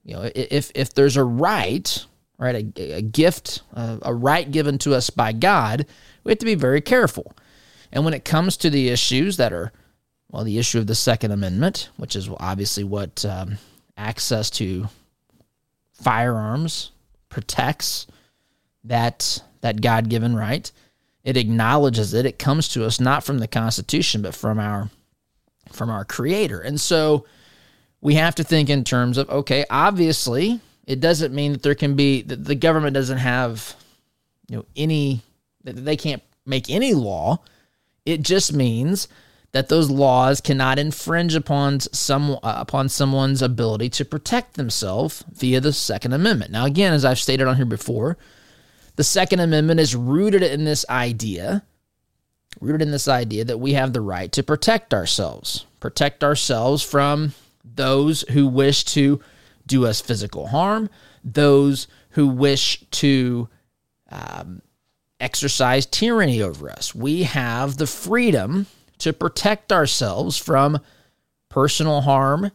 you 0.04 0.14
know, 0.14 0.30
if 0.35 0.71
if 0.75 0.95
there's 0.95 1.16
a 1.16 1.25
right, 1.25 2.07
right, 2.38 2.54
a, 2.54 2.97
a 2.97 3.02
gift, 3.02 3.62
a, 3.73 3.99
a 4.02 4.14
right 4.14 4.50
given 4.50 4.78
to 4.78 4.95
us 4.95 5.11
by 5.11 5.33
God, 5.33 5.87
we 6.25 6.33
have 6.33 6.38
to 6.38 6.47
be 6.47 6.54
very 6.54 6.80
careful. 6.80 7.35
And 7.92 8.04
when 8.04 8.14
it 8.14 8.25
comes 8.25 8.57
to 8.59 8.71
the 8.71 8.88
issues 8.88 9.37
that 9.37 9.52
are 9.52 9.73
well, 10.30 10.45
the 10.45 10.59
issue 10.59 10.78
of 10.78 10.87
the 10.87 10.95
Second 10.95 11.33
Amendment, 11.33 11.88
which 11.97 12.14
is 12.14 12.28
obviously 12.38 12.85
what 12.85 13.25
um, 13.25 13.57
access 13.97 14.50
to 14.50 14.88
firearms 15.92 16.90
protects 17.28 18.07
that 18.85 19.42
that 19.61 19.80
God-given 19.80 20.37
right. 20.37 20.71
It 21.25 21.37
acknowledges 21.37 22.14
it. 22.14 22.25
It 22.25 22.38
comes 22.38 22.68
to 22.68 22.85
us 22.85 23.00
not 23.00 23.25
from 23.25 23.38
the 23.38 23.49
Constitution, 23.49 24.23
but 24.23 24.35
from 24.35 24.59
our 24.59 24.90
from 25.71 25.90
our 25.90 26.04
Creator. 26.04 26.61
And 26.61 26.80
so 26.80 27.26
we 28.00 28.14
have 28.14 28.35
to 28.37 28.45
think 28.45 28.71
in 28.71 28.85
terms 28.85 29.19
of 29.19 29.28
okay, 29.31 29.64
obviously, 29.71 30.61
it 30.87 31.00
doesn't 31.00 31.35
mean 31.35 31.52
that 31.52 31.62
there 31.62 31.75
can 31.75 31.95
be 31.97 32.23
that 32.23 32.45
the 32.45 32.55
government 32.55 32.95
doesn't 32.95 33.19
have 33.19 33.75
you 34.49 34.57
know 34.57 34.64
any 34.76 35.23
that 35.64 35.85
they 35.85 35.97
can't 35.97 36.23
make 36.47 36.71
any 36.71 36.95
law. 36.95 37.38
It 38.07 38.23
just 38.23 38.52
means 38.52 39.09
that 39.52 39.69
those 39.69 39.90
laws 39.90 40.40
cannot 40.40 40.78
infringe 40.78 41.35
upon 41.35 41.81
some 41.81 42.33
uh, 42.33 42.38
upon 42.43 42.88
someone's 42.88 43.43
ability 43.43 43.88
to 43.90 44.05
protect 44.05 44.55
themselves 44.55 45.25
via 45.33 45.61
the 45.61 45.73
Second 45.73 46.12
Amendment. 46.12 46.50
Now, 46.50 46.64
again, 46.64 46.93
as 46.93 47.05
I've 47.05 47.19
stated 47.19 47.47
on 47.47 47.57
here 47.57 47.64
before, 47.64 48.17
the 48.97 49.05
Second 49.05 49.40
Amendment 49.40 49.81
is 49.81 49.95
rooted 49.95 50.43
in 50.43 50.64
this 50.64 50.85
idea, 50.88 51.64
rooted 52.61 52.83
in 52.83 52.90
this 52.90 53.09
idea 53.09 53.45
that 53.45 53.59
we 53.59 53.73
have 53.73 53.93
the 53.93 54.00
right 54.00 54.31
to 54.33 54.43
protect 54.43 54.93
ourselves, 54.93 55.67
protect 55.81 56.23
ourselves 56.23 56.83
from 56.83 57.33
those 57.75 58.23
who 58.31 58.47
wish 58.47 58.85
to 58.85 59.21
do 59.67 59.87
us 59.87 60.01
physical 60.01 60.49
harm, 60.49 60.89
those 61.23 61.89
who 62.11 62.29
wish 62.29 62.85
to 62.91 63.49
um, 64.11 64.63
exercise 65.21 65.87
tyranny 65.87 66.43
over 66.43 66.71
us. 66.71 66.95
We 66.95 67.25
have 67.25 67.77
the 67.77 67.87
freedom 67.87 68.67
to 68.99 69.13
protect 69.13 69.73
ourselves 69.73 70.37
from 70.37 70.81
personal 71.49 72.01
harm, 72.01 72.51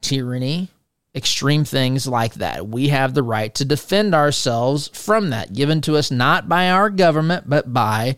tyranny, 0.00 0.68
extreme 1.14 1.64
things 1.64 2.06
like 2.06 2.34
that. 2.34 2.68
We 2.68 2.88
have 2.88 3.14
the 3.14 3.22
right 3.22 3.54
to 3.56 3.64
defend 3.64 4.14
ourselves 4.14 4.88
from 4.88 5.30
that, 5.30 5.52
given 5.52 5.80
to 5.82 5.96
us 5.96 6.10
not 6.10 6.48
by 6.48 6.70
our 6.70 6.90
government, 6.90 7.48
but 7.48 7.72
by 7.72 8.16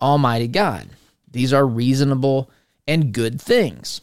Almighty 0.00 0.48
God. 0.48 0.88
These 1.30 1.52
are 1.52 1.66
reasonable 1.66 2.50
and 2.86 3.12
good 3.12 3.40
things. 3.40 4.00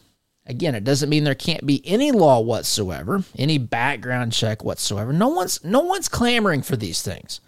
Again, 0.48 0.74
it 0.74 0.83
doesn't 0.83 1.10
mean 1.10 1.24
there 1.24 1.36
can't 1.36 1.65
be 1.65 1.81
any 1.86 2.12
law 2.12 2.39
whatsoever, 2.39 3.24
any 3.38 3.57
background 3.57 4.33
check 4.33 4.63
whatsoever. 4.63 5.13
No 5.13 5.29
one's 5.29 5.63
no 5.63 5.81
one's 5.81 6.10
clamoring 6.10 6.63
for 6.63 6.75
these 6.75 7.01
things. 7.01 7.41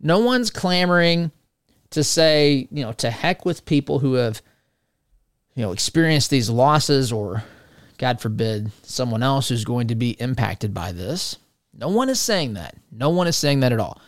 No 0.00 0.18
one's 0.18 0.50
clamoring 0.50 1.30
to 1.90 2.02
say, 2.04 2.68
you 2.70 2.82
know, 2.82 2.92
to 2.92 3.10
heck 3.10 3.44
with 3.44 3.64
people 3.64 4.00
who 4.00 4.14
have, 4.14 4.42
you 5.54 5.62
know, 5.62 5.72
experienced 5.72 6.30
these 6.30 6.50
losses 6.50 7.12
or, 7.12 7.44
God 7.96 8.20
forbid, 8.20 8.72
someone 8.82 9.22
else 9.22 9.48
who's 9.48 9.64
going 9.64 9.88
to 9.88 9.94
be 9.94 10.10
impacted 10.20 10.74
by 10.74 10.92
this. 10.92 11.36
No 11.72 11.88
one 11.88 12.08
is 12.08 12.20
saying 12.20 12.54
that. 12.54 12.74
No 12.90 13.10
one 13.10 13.26
is 13.26 13.36
saying 13.36 13.60
that 13.60 13.72
at 13.72 13.80
all. 13.80 14.00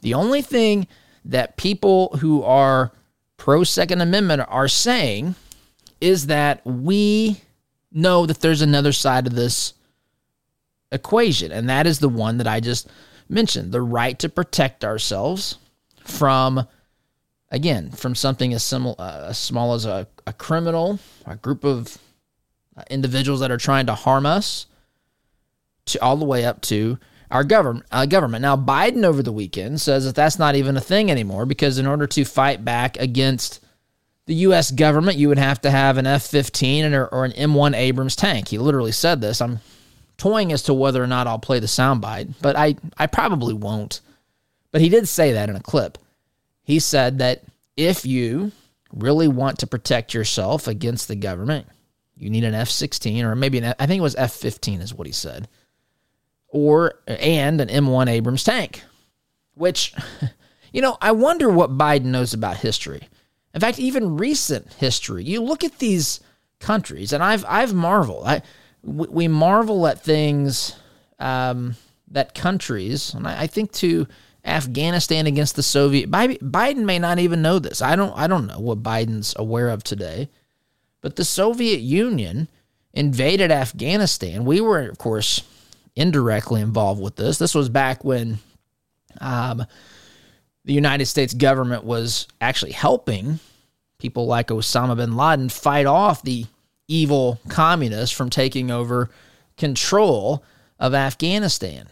The 0.00 0.14
only 0.14 0.42
thing 0.42 0.88
that 1.24 1.56
people 1.56 2.16
who 2.20 2.42
are 2.42 2.92
pro 3.36 3.62
Second 3.62 4.00
Amendment 4.00 4.42
are 4.48 4.68
saying 4.68 5.34
is 6.00 6.26
that 6.26 6.64
we 6.64 7.40
know 7.92 8.26
that 8.26 8.40
there's 8.40 8.62
another 8.62 8.92
side 8.92 9.26
of 9.26 9.34
this 9.34 9.74
equation, 10.92 11.52
and 11.52 11.68
that 11.68 11.86
is 11.86 11.98
the 11.98 12.08
one 12.08 12.38
that 12.38 12.46
I 12.46 12.60
just 12.60 12.88
mentioned 13.28 13.72
the 13.72 13.82
right 13.82 14.18
to 14.18 14.28
protect 14.28 14.84
ourselves 14.84 15.58
from 16.04 16.66
again, 17.50 17.90
from 17.90 18.14
something 18.14 18.52
as, 18.52 18.62
simple, 18.62 18.94
uh, 18.98 19.26
as 19.28 19.38
small 19.38 19.74
as 19.74 19.84
a, 19.84 20.06
a 20.26 20.32
criminal, 20.32 20.98
a 21.26 21.36
group 21.36 21.64
of 21.64 21.98
uh, 22.76 22.82
individuals 22.90 23.40
that 23.40 23.50
are 23.50 23.58
trying 23.58 23.86
to 23.86 23.94
harm 23.94 24.26
us, 24.26 24.66
to 25.86 26.02
all 26.02 26.16
the 26.16 26.24
way 26.24 26.44
up 26.44 26.60
to 26.60 26.98
our 27.30 27.44
government. 27.44 27.86
Uh, 27.90 28.06
government. 28.06 28.42
Now, 28.42 28.56
Biden 28.56 29.04
over 29.04 29.22
the 29.22 29.32
weekend 29.32 29.80
says 29.80 30.04
that 30.04 30.14
that's 30.14 30.38
not 30.38 30.54
even 30.54 30.76
a 30.76 30.80
thing 30.80 31.10
anymore 31.10 31.46
because 31.46 31.78
in 31.78 31.86
order 31.86 32.06
to 32.08 32.24
fight 32.24 32.64
back 32.64 32.98
against 32.98 33.64
the 34.28 34.34
U.S. 34.34 34.70
government, 34.70 35.16
you 35.16 35.28
would 35.28 35.38
have 35.38 35.62
to 35.62 35.70
have 35.70 35.96
an 35.96 36.06
F-15 36.06 36.92
or, 36.92 37.06
or 37.06 37.24
an 37.24 37.32
M1 37.32 37.74
Abrams 37.74 38.14
tank. 38.14 38.48
He 38.48 38.58
literally 38.58 38.92
said 38.92 39.22
this. 39.22 39.40
I'm 39.40 39.60
toying 40.18 40.52
as 40.52 40.62
to 40.64 40.74
whether 40.74 41.02
or 41.02 41.06
not 41.06 41.26
I'll 41.26 41.38
play 41.38 41.60
the 41.60 41.66
soundbite, 41.66 42.34
but 42.42 42.54
I, 42.54 42.76
I 42.98 43.06
probably 43.06 43.54
won't. 43.54 44.02
But 44.70 44.82
he 44.82 44.90
did 44.90 45.08
say 45.08 45.32
that 45.32 45.48
in 45.48 45.56
a 45.56 45.60
clip. 45.60 45.96
He 46.62 46.78
said 46.78 47.20
that 47.20 47.42
if 47.74 48.04
you 48.04 48.52
really 48.92 49.28
want 49.28 49.60
to 49.60 49.66
protect 49.66 50.12
yourself 50.12 50.68
against 50.68 51.08
the 51.08 51.16
government, 51.16 51.66
you 52.14 52.28
need 52.28 52.44
an 52.44 52.54
F 52.54 52.68
16 52.68 53.24
or 53.24 53.34
maybe 53.34 53.56
an, 53.56 53.74
I 53.78 53.86
think 53.86 54.00
it 54.00 54.02
was 54.02 54.14
F 54.16 54.34
15 54.34 54.82
is 54.82 54.92
what 54.92 55.06
he 55.06 55.12
said, 55.14 55.48
or 56.48 57.00
and 57.06 57.62
an 57.62 57.68
M1 57.68 58.10
Abrams 58.10 58.44
tank, 58.44 58.82
which, 59.54 59.94
you 60.74 60.82
know, 60.82 60.98
I 61.00 61.12
wonder 61.12 61.48
what 61.48 61.78
Biden 61.78 62.06
knows 62.06 62.34
about 62.34 62.58
history. 62.58 63.08
In 63.54 63.60
fact, 63.60 63.78
even 63.78 64.16
recent 64.16 64.72
history. 64.74 65.24
You 65.24 65.42
look 65.42 65.64
at 65.64 65.78
these 65.78 66.20
countries, 66.60 67.12
and 67.12 67.22
I've 67.22 67.44
I've 67.48 67.74
marveled. 67.74 68.26
I 68.26 68.42
we 68.82 69.28
marvel 69.28 69.86
at 69.86 70.00
things 70.00 70.76
um, 71.18 71.76
that 72.10 72.34
countries, 72.34 73.14
and 73.14 73.26
I, 73.26 73.42
I 73.42 73.46
think 73.46 73.72
to 73.72 74.06
Afghanistan 74.44 75.26
against 75.26 75.56
the 75.56 75.62
Soviet. 75.62 76.10
Biden 76.10 76.84
may 76.84 76.98
not 76.98 77.18
even 77.18 77.42
know 77.42 77.58
this. 77.58 77.82
I 77.82 77.96
don't. 77.96 78.16
I 78.16 78.26
don't 78.26 78.46
know 78.46 78.60
what 78.60 78.82
Biden's 78.82 79.34
aware 79.36 79.68
of 79.68 79.82
today, 79.82 80.28
but 81.00 81.16
the 81.16 81.24
Soviet 81.24 81.80
Union 81.80 82.48
invaded 82.94 83.50
Afghanistan. 83.50 84.44
We 84.44 84.60
were, 84.60 84.88
of 84.88 84.98
course, 84.98 85.42
indirectly 85.94 86.60
involved 86.60 87.00
with 87.00 87.16
this. 87.16 87.38
This 87.38 87.54
was 87.54 87.68
back 87.68 88.04
when 88.04 88.38
um, 89.20 89.66
the 90.68 90.74
United 90.74 91.06
States 91.06 91.32
government 91.32 91.82
was 91.82 92.28
actually 92.42 92.72
helping 92.72 93.40
people 93.98 94.26
like 94.26 94.48
Osama 94.48 94.96
bin 94.96 95.16
Laden 95.16 95.48
fight 95.48 95.86
off 95.86 96.22
the 96.22 96.44
evil 96.86 97.40
communists 97.48 98.14
from 98.14 98.28
taking 98.28 98.70
over 98.70 99.08
control 99.56 100.44
of 100.78 100.92
Afghanistan. 100.92 101.88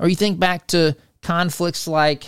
Or 0.00 0.08
you 0.08 0.16
think 0.16 0.40
back 0.40 0.66
to 0.68 0.96
conflicts 1.20 1.86
like, 1.86 2.24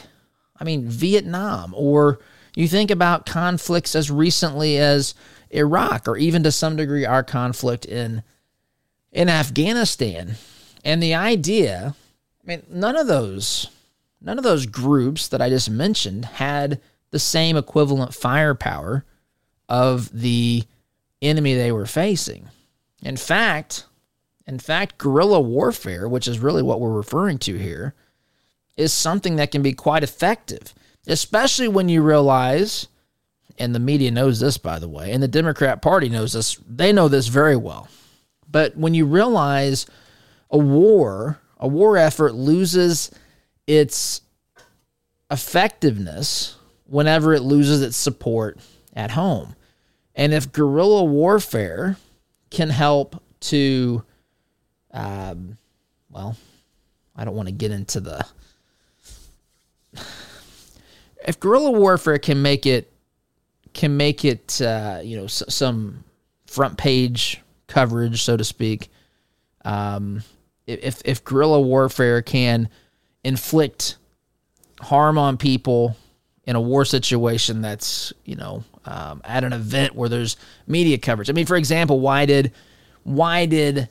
I 0.61 0.65
mean, 0.65 0.87
Vietnam, 0.91 1.73
or 1.75 2.19
you 2.55 2.69
think 2.69 2.91
about 2.91 3.25
conflicts 3.25 3.95
as 3.95 4.11
recently 4.11 4.77
as 4.77 5.15
Iraq, 5.49 6.07
or 6.07 6.19
even 6.19 6.43
to 6.43 6.53
some 6.53 6.77
degree 6.77 7.07
our 7.07 7.23
conflict 7.23 7.87
in 7.87 8.23
in 9.11 9.31
Afghanistan. 9.31 10.35
And 10.85 11.03
the 11.03 11.15
idea, 11.15 11.95
I 12.45 12.47
mean, 12.47 12.63
none 12.69 12.95
of 12.95 13.07
those 13.07 13.69
none 14.21 14.39
of 14.39 14.45
those 14.45 14.67
groups 14.67 15.29
that 15.29 15.41
I 15.43 15.49
just 15.49 15.71
mentioned 15.71 16.25
had 16.25 16.81
the 17.11 17.19
same 17.19 17.57
equivalent 17.57 18.15
firepower 18.15 19.05
of 19.69 20.11
the 20.13 20.65
enemy 21.23 21.55
they 21.55 21.73
were 21.73 21.87
facing. 21.87 22.49
In 23.03 23.17
fact, 23.17 23.85
in 24.47 24.59
fact, 24.59 24.99
guerrilla 24.99 25.41
warfare, 25.41 26.09
which 26.09 26.27
is 26.27 26.39
really 26.39 26.63
what 26.63 26.81
we're 26.81 26.93
referring 26.93 27.39
to 27.39 27.57
here, 27.59 27.95
is 28.77 28.93
something 28.93 29.37
that 29.37 29.51
can 29.51 29.63
be 29.63 29.73
quite 29.73 30.03
effective, 30.03 30.75
especially 31.07 31.69
when 31.69 31.89
you 31.89 32.03
realize, 32.03 32.89
and 33.59 33.75
the 33.75 33.81
media 33.81 34.11
knows 34.11 34.41
this, 34.41 34.57
by 34.57 34.79
the 34.79 34.89
way, 34.89 35.13
and 35.13 35.23
the 35.23 35.29
Democrat 35.29 35.83
Party 35.83 36.09
knows 36.09 36.33
this, 36.33 36.59
they 36.67 36.93
know 36.93 37.09
this 37.09 37.27
very 37.27 37.57
well. 37.57 37.89
But 38.51 38.77
when 38.77 38.95
you 38.95 39.05
realize 39.05 39.87
a 40.51 40.59
war, 40.59 41.39
a 41.59 41.69
war 41.69 41.97
effort 41.97 42.35
loses 42.35 43.11
its 43.69 44.23
effectiveness 45.31 46.57
whenever 46.87 47.35
it 47.35 47.43
loses 47.43 47.83
its 47.83 47.97
support 47.97 48.59
at 48.95 49.11
home. 49.13 49.55
And 50.17 50.33
if 50.33 50.51
guerrilla 50.51 51.05
warfare 51.05 51.97
can 52.51 52.71
help 52.71 53.23
to, 53.41 54.03
um, 54.93 55.59
well, 56.11 56.37
I 57.15 57.25
don't 57.25 57.37
want 57.37 57.49
to 57.49 57.55
get 57.55 57.71
into 57.71 58.01
the. 58.01 58.27
If 61.27 61.39
guerrilla 61.39 61.73
warfare 61.73 62.19
can 62.19 62.41
make 62.41 62.65
it, 62.65 62.91
can 63.75 63.97
make 63.97 64.25
it, 64.25 64.61
uh, 64.63 65.01
you 65.05 65.17
know, 65.19 65.25
s- 65.25 65.43
some 65.49 66.05
front 66.47 66.79
page 66.79 67.43
coverage, 67.67 68.23
so 68.23 68.37
to 68.37 68.45
speak. 68.45 68.91
Um, 69.65 70.23
if 70.67 71.03
if 71.05 71.23
guerrilla 71.25 71.61
warfare 71.61 72.23
can 72.23 72.69
inflict 73.25 73.97
harm 74.81 75.19
on 75.19 75.37
people 75.37 75.97
in 76.45 76.57
a 76.57 76.61
war 76.61 76.85
situation 76.85 77.61
that's 77.61 78.13
you 78.25 78.37
know 78.37 78.65
um, 78.87 79.21
at 79.25 79.45
an 79.45 79.53
event 79.53 79.95
where 79.95 80.09
there's 80.09 80.37
media 80.67 80.97
coverage. 80.99 81.29
I 81.29 81.35
mean, 81.35 81.47
for 81.47 81.57
example, 81.57 82.01
why 82.01 82.27
did 82.27 82.53
why 83.03 83.47
did 83.47 83.89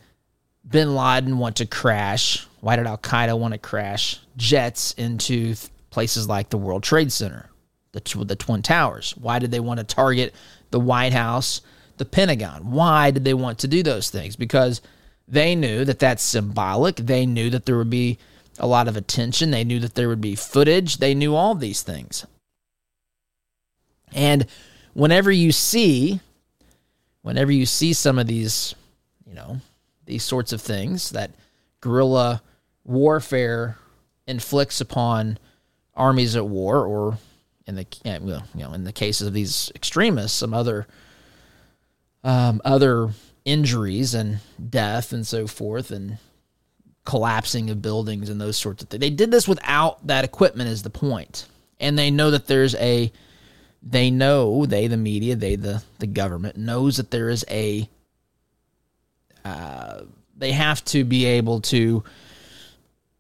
Bin 0.68 0.96
Laden 0.96 1.38
want 1.38 1.58
to 1.58 1.66
crash? 1.66 2.46
Why 2.62 2.76
did 2.76 2.88
Al 2.88 2.98
Qaeda 2.98 3.38
want 3.38 3.54
to 3.54 3.60
crash 3.60 4.20
jets 4.36 4.94
into 4.94 5.54
th- 5.54 5.70
places 5.92 6.28
like 6.28 6.50
the 6.50 6.58
World 6.58 6.84
Trade 6.84 7.12
Center, 7.12 7.50
the 7.92 8.24
the 8.26 8.36
Twin 8.36 8.62
Towers? 8.64 9.12
Why 9.18 9.40
did 9.40 9.52
they 9.52 9.60
want 9.60 9.80
to 9.80 9.84
target 9.84 10.34
the 10.72 10.80
White 10.80 11.14
House, 11.14 11.62
the 11.98 12.06
Pentagon? 12.06 12.72
Why 12.72 13.12
did 13.12 13.24
they 13.24 13.36
want 13.36 13.60
to 13.60 13.68
do 13.68 13.84
those 13.84 14.10
things? 14.10 14.36
Because 14.36 14.82
they 15.28 15.56
knew 15.56 15.86
that 15.86 16.00
that's 16.00 16.24
symbolic. 16.24 16.96
They 16.96 17.26
knew 17.26 17.50
that 17.52 17.66
there 17.66 17.78
would 17.78 17.90
be 17.90 18.18
a 18.60 18.68
lot 18.68 18.88
of 18.88 18.98
attention. 18.98 19.52
They 19.52 19.64
knew 19.64 19.80
that 19.80 19.96
there 19.96 20.08
would 20.08 20.22
be 20.22 20.36
footage. 20.36 20.98
They 20.98 21.14
knew 21.14 21.36
all 21.36 21.56
these 21.56 21.82
things. 21.82 22.26
And 24.14 24.48
whenever 24.94 25.32
you 25.32 25.52
see, 25.52 26.22
whenever 27.22 27.52
you 27.52 27.66
see 27.66 27.94
some 27.94 28.18
of 28.18 28.28
these, 28.28 28.74
you 29.26 29.34
know, 29.34 29.58
these 30.06 30.24
sorts 30.24 30.54
of 30.54 30.62
things 30.62 31.12
that 31.12 31.32
guerrilla 31.82 32.42
warfare 32.84 33.78
inflicts 34.26 34.82
upon 34.82 35.38
armies 35.96 36.36
at 36.36 36.48
war, 36.48 36.86
or 36.86 37.18
in 37.66 37.76
the 37.76 37.86
you 38.06 38.62
know 38.62 38.74
in 38.74 38.86
the 38.86 38.94
cases 38.94 39.28
of 39.28 39.34
these 39.34 39.72
extremists, 39.76 40.38
some 40.38 40.54
other 40.54 40.88
um, 42.24 42.62
other 42.64 43.10
injuries 43.46 44.14
and 44.14 44.40
death 44.70 45.12
and 45.14 45.28
so 45.28 45.48
forth, 45.48 45.92
and 45.92 46.18
collapsing 47.08 47.70
of 47.70 47.82
buildings 47.82 48.30
and 48.30 48.40
those 48.42 48.58
sorts 48.58 48.84
of 48.84 48.90
things. 48.90 49.00
They 49.00 49.10
did 49.10 49.32
this 49.32 49.48
without 49.48 50.06
that 50.08 50.26
equipment, 50.26 50.70
is 50.70 50.84
the 50.84 50.90
point. 50.90 51.48
and 51.80 51.98
they 51.98 52.12
know 52.12 52.32
that 52.32 52.48
there's 52.48 52.76
a 52.76 53.10
they 53.82 54.12
know 54.12 54.66
they 54.66 54.88
the 54.88 54.98
media 54.98 55.36
they 55.36 55.56
the 55.56 55.82
the 56.00 56.08
government 56.08 56.58
knows 56.58 56.98
that 56.98 57.10
there 57.12 57.30
is 57.30 57.46
a 57.50 57.88
uh, 59.46 60.02
they 60.36 60.52
have 60.52 60.84
to 60.84 61.06
be 61.06 61.24
able 61.26 61.62
to 61.62 62.04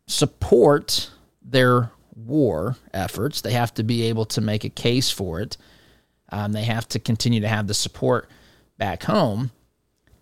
support 0.07 1.09
their 1.41 1.89
war 2.15 2.75
efforts 2.93 3.39
they 3.41 3.53
have 3.53 3.73
to 3.73 3.83
be 3.83 4.03
able 4.03 4.25
to 4.25 4.41
make 4.41 4.65
a 4.65 4.69
case 4.69 5.09
for 5.09 5.39
it 5.39 5.55
um, 6.29 6.51
they 6.51 6.63
have 6.65 6.87
to 6.89 6.99
continue 6.99 7.39
to 7.39 7.47
have 7.47 7.67
the 7.67 7.73
support 7.73 8.29
back 8.77 9.03
home 9.03 9.51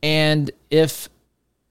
and 0.04 0.52
if 0.70 1.10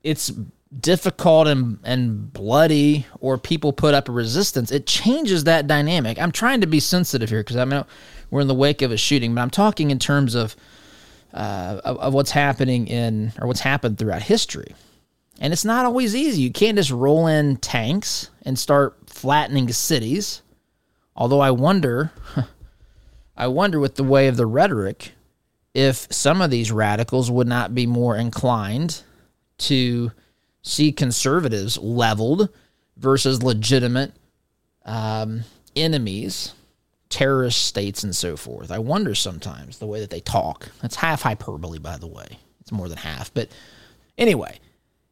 it's 0.03 0.33
difficult 0.81 1.47
and, 1.47 1.79
and 1.85 2.33
bloody 2.33 3.07
or 3.21 3.39
people 3.39 3.73
put 3.73 3.95
up 3.95 4.09
a 4.09 4.13
resistance 4.13 4.71
it 4.71 4.87
changes 4.87 5.45
that 5.45 5.67
dynamic. 5.67 6.19
I'm 6.19 6.33
trying 6.33 6.61
to 6.63 6.67
be 6.67 6.81
sensitive 6.81 7.29
here 7.29 7.41
because 7.41 7.57
i 7.57 7.65
know 7.65 7.87
we're 8.31 8.41
in 8.41 8.49
the 8.49 8.55
wake 8.55 8.83
of 8.83 8.91
a 8.91 8.97
shooting 8.97 9.35
but 9.35 9.43
i'm 9.43 9.51
talking 9.51 9.91
in 9.91 9.99
terms 9.99 10.35
of, 10.35 10.57
uh, 11.33 11.81
of 11.85 11.99
of 11.99 12.15
what's 12.15 12.31
happening 12.33 12.87
in 12.87 13.33
or 13.41 13.47
what's 13.47 13.61
happened 13.61 13.99
throughout 13.99 14.23
history. 14.23 14.75
And 15.41 15.53
it's 15.53 15.65
not 15.65 15.85
always 15.85 16.15
easy. 16.15 16.43
You 16.43 16.53
can't 16.53 16.77
just 16.77 16.93
roll 16.93 17.27
in 17.27 17.57
tanks 17.57 18.31
and 18.43 18.57
start 18.57 18.97
flattening 19.07 19.73
cities. 19.73 20.43
Although 21.17 21.41
i 21.41 21.51
wonder 21.51 22.13
i 23.37 23.47
wonder 23.47 23.79
with 23.79 23.95
the 23.97 24.05
way 24.05 24.29
of 24.29 24.37
the 24.37 24.47
rhetoric 24.47 25.13
if 25.75 26.07
some 26.13 26.41
of 26.41 26.51
these 26.51 26.71
radicals 26.71 27.31
would 27.31 27.49
not 27.49 27.75
be 27.75 27.87
more 27.87 28.17
inclined 28.17 29.03
to 29.59 30.13
see 30.64 30.90
conservatives 30.90 31.79
leveled 31.79 32.48
versus 32.96 33.42
legitimate 33.42 34.12
um, 34.85 35.44
enemies, 35.77 36.55
terrorist 37.09 37.64
states, 37.64 38.03
and 38.03 38.16
so 38.16 38.37
forth. 38.37 38.70
I 38.70 38.79
wonder 38.79 39.14
sometimes 39.14 39.79
the 39.79 39.87
way 39.87 40.00
that 40.00 40.11
they 40.11 40.20
talk. 40.20 40.70
That's 40.83 40.96
half 40.96 41.22
hyperbole, 41.22 41.79
by 41.79 41.98
the 41.98 42.07
way. 42.07 42.38
It's 42.61 42.72
more 42.72 42.88
than 42.88 42.98
half. 42.98 43.33
But 43.33 43.48
anyway, 44.16 44.59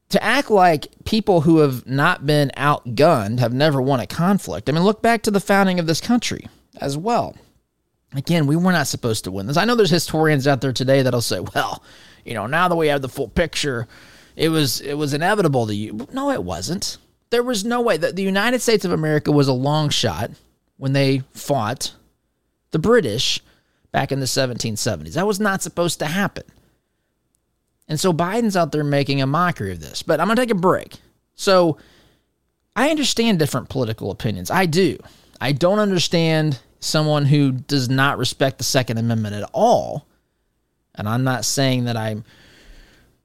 to 0.08 0.22
act 0.22 0.50
like 0.50 0.88
people 1.04 1.42
who 1.42 1.58
have 1.58 1.86
not 1.86 2.26
been 2.26 2.50
outgunned 2.56 3.38
have 3.38 3.52
never 3.52 3.80
won 3.80 4.00
a 4.00 4.06
conflict. 4.06 4.68
I 4.68 4.72
mean, 4.72 4.84
look 4.84 5.02
back 5.02 5.22
to 5.22 5.30
the 5.30 5.40
founding 5.40 5.78
of 5.78 5.86
this 5.86 6.00
country 6.00 6.48
as 6.80 6.96
well. 6.96 7.36
Again, 8.14 8.46
we 8.46 8.56
were 8.56 8.72
not 8.72 8.86
supposed 8.86 9.24
to 9.24 9.30
win 9.30 9.46
this. 9.46 9.56
I 9.56 9.64
know 9.64 9.74
there's 9.74 9.90
historians 9.90 10.46
out 10.46 10.60
there 10.60 10.72
today 10.72 11.02
that'll 11.02 11.22
say, 11.22 11.40
well, 11.54 11.82
you 12.24 12.34
know, 12.34 12.46
now 12.46 12.68
that 12.68 12.76
we 12.76 12.88
have 12.88 13.02
the 13.02 13.08
full 13.08 13.28
picture, 13.28 13.88
it 14.36 14.48
was 14.48 14.80
it 14.80 14.94
was 14.94 15.14
inevitable 15.14 15.66
to 15.66 15.74
you. 15.74 16.06
No, 16.12 16.30
it 16.30 16.42
wasn't. 16.42 16.98
There 17.30 17.42
was 17.42 17.64
no 17.64 17.80
way 17.80 17.96
that 17.96 18.16
the 18.16 18.22
United 18.22 18.60
States 18.60 18.84
of 18.84 18.92
America 18.92 19.32
was 19.32 19.48
a 19.48 19.52
long 19.52 19.88
shot 19.88 20.30
when 20.76 20.92
they 20.92 21.22
fought 21.32 21.94
the 22.72 22.78
British 22.78 23.40
back 23.90 24.12
in 24.12 24.20
the 24.20 24.26
1770s. 24.26 25.14
That 25.14 25.26
was 25.26 25.40
not 25.40 25.62
supposed 25.62 25.98
to 26.00 26.06
happen. 26.06 26.44
And 27.88 28.00
so 28.00 28.12
Biden's 28.12 28.56
out 28.56 28.72
there 28.72 28.84
making 28.84 29.20
a 29.20 29.26
mockery 29.26 29.72
of 29.72 29.80
this. 29.80 30.02
But 30.02 30.20
I'm 30.20 30.26
going 30.26 30.36
to 30.36 30.42
take 30.42 30.50
a 30.50 30.54
break. 30.54 30.94
So 31.34 31.78
I 32.74 32.90
understand 32.90 33.38
different 33.38 33.68
political 33.68 34.10
opinions. 34.10 34.50
I 34.50 34.66
do. 34.66 34.98
I 35.40 35.52
don't 35.52 35.78
understand 35.78 36.58
someone 36.80 37.26
who 37.26 37.52
does 37.52 37.88
not 37.88 38.18
respect 38.18 38.58
the 38.58 38.64
Second 38.64 38.98
Amendment 38.98 39.34
at 39.34 39.48
all. 39.52 40.06
And 40.94 41.08
I'm 41.08 41.24
not 41.24 41.44
saying 41.44 41.84
that 41.84 41.96
I'm 41.96 42.24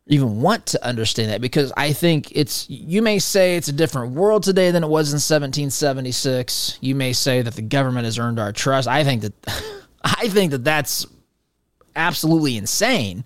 even 0.08 0.42
want 0.42 0.66
to 0.68 0.86
understand 0.86 1.32
that 1.32 1.42
because 1.42 1.74
I 1.76 1.92
think 1.94 2.32
it's 2.32 2.70
you 2.70 3.02
may 3.02 3.20
say 3.20 3.56
it's 3.56 3.68
a 3.68 3.74
different 3.74 4.14
world 4.14 4.44
today 4.44 4.72
than 4.72 4.84
it 4.84 4.88
was 4.88 5.10
in 5.10 5.16
1776. 5.16 6.78
You 6.82 6.96
may 6.96 7.14
say 7.14 7.42
that 7.42 7.56
the 7.56 7.62
government 7.62 8.06
has 8.06 8.18
earned 8.18 8.40
our 8.40 8.54
trust. 8.54 8.88
I 8.88 9.04
think 9.04 9.24
that 9.24 9.34
I 10.04 10.30
think 10.30 10.52
that 10.52 10.64
that's 10.64 11.06
absolutely 11.96 12.58
insane. 12.58 13.26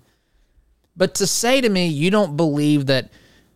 But 0.96 1.14
to 1.16 1.26
say 1.26 1.60
to 1.60 1.68
me 1.68 1.86
you 1.86 2.10
don't 2.10 2.36
believe 2.36 2.86
that 2.86 3.10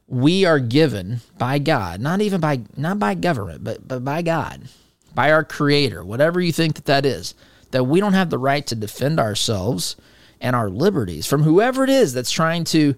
we 0.07 0.45
are 0.45 0.61
given 0.61 1.21
by 1.37 1.59
God, 1.59 2.01
not 2.01 2.21
even 2.21 2.41
by 2.41 2.61
not 2.77 2.99
by 3.01 3.15
government, 3.15 3.65
but 3.65 3.87
but 3.87 4.05
by 4.05 4.23
God, 4.23 4.69
by 5.15 5.33
our 5.33 5.45
creator, 5.45 6.05
whatever 6.05 6.41
you 6.41 6.53
think 6.53 6.77
that 6.77 6.85
that 6.85 7.05
is, 7.05 7.35
that 7.73 7.85
we 7.85 7.99
don't 7.99 8.13
have 8.13 8.31
the 8.31 8.39
right 8.39 8.65
to 8.69 8.77
defend 8.77 9.19
ourselves 9.19 9.97
and 10.41 10.55
our 10.55 10.71
liberties 10.71 11.27
from 11.27 11.43
whoever 11.43 11.83
it 11.83 11.91
is 11.91 12.13
that's 12.13 12.31
trying 12.31 12.63
to 12.63 12.95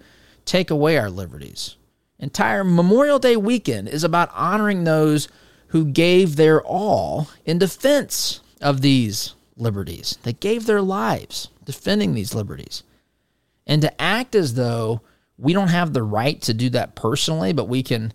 take 0.48 0.70
away 0.70 0.96
our 0.96 1.10
liberties. 1.10 1.76
Entire 2.18 2.64
Memorial 2.64 3.18
Day 3.18 3.36
weekend 3.36 3.88
is 3.88 4.02
about 4.02 4.30
honoring 4.34 4.84
those 4.84 5.28
who 5.68 5.84
gave 5.84 6.36
their 6.36 6.62
all 6.62 7.28
in 7.44 7.58
defense 7.58 8.40
of 8.60 8.80
these 8.80 9.34
liberties. 9.56 10.18
They 10.22 10.32
gave 10.32 10.66
their 10.66 10.82
lives 10.82 11.48
defending 11.64 12.14
these 12.14 12.34
liberties. 12.34 12.82
And 13.66 13.82
to 13.82 14.00
act 14.00 14.34
as 14.34 14.54
though 14.54 15.02
we 15.36 15.52
don't 15.52 15.68
have 15.68 15.92
the 15.92 16.02
right 16.02 16.40
to 16.42 16.54
do 16.54 16.70
that 16.70 16.94
personally, 16.94 17.52
but 17.52 17.68
we 17.68 17.82
can 17.82 18.12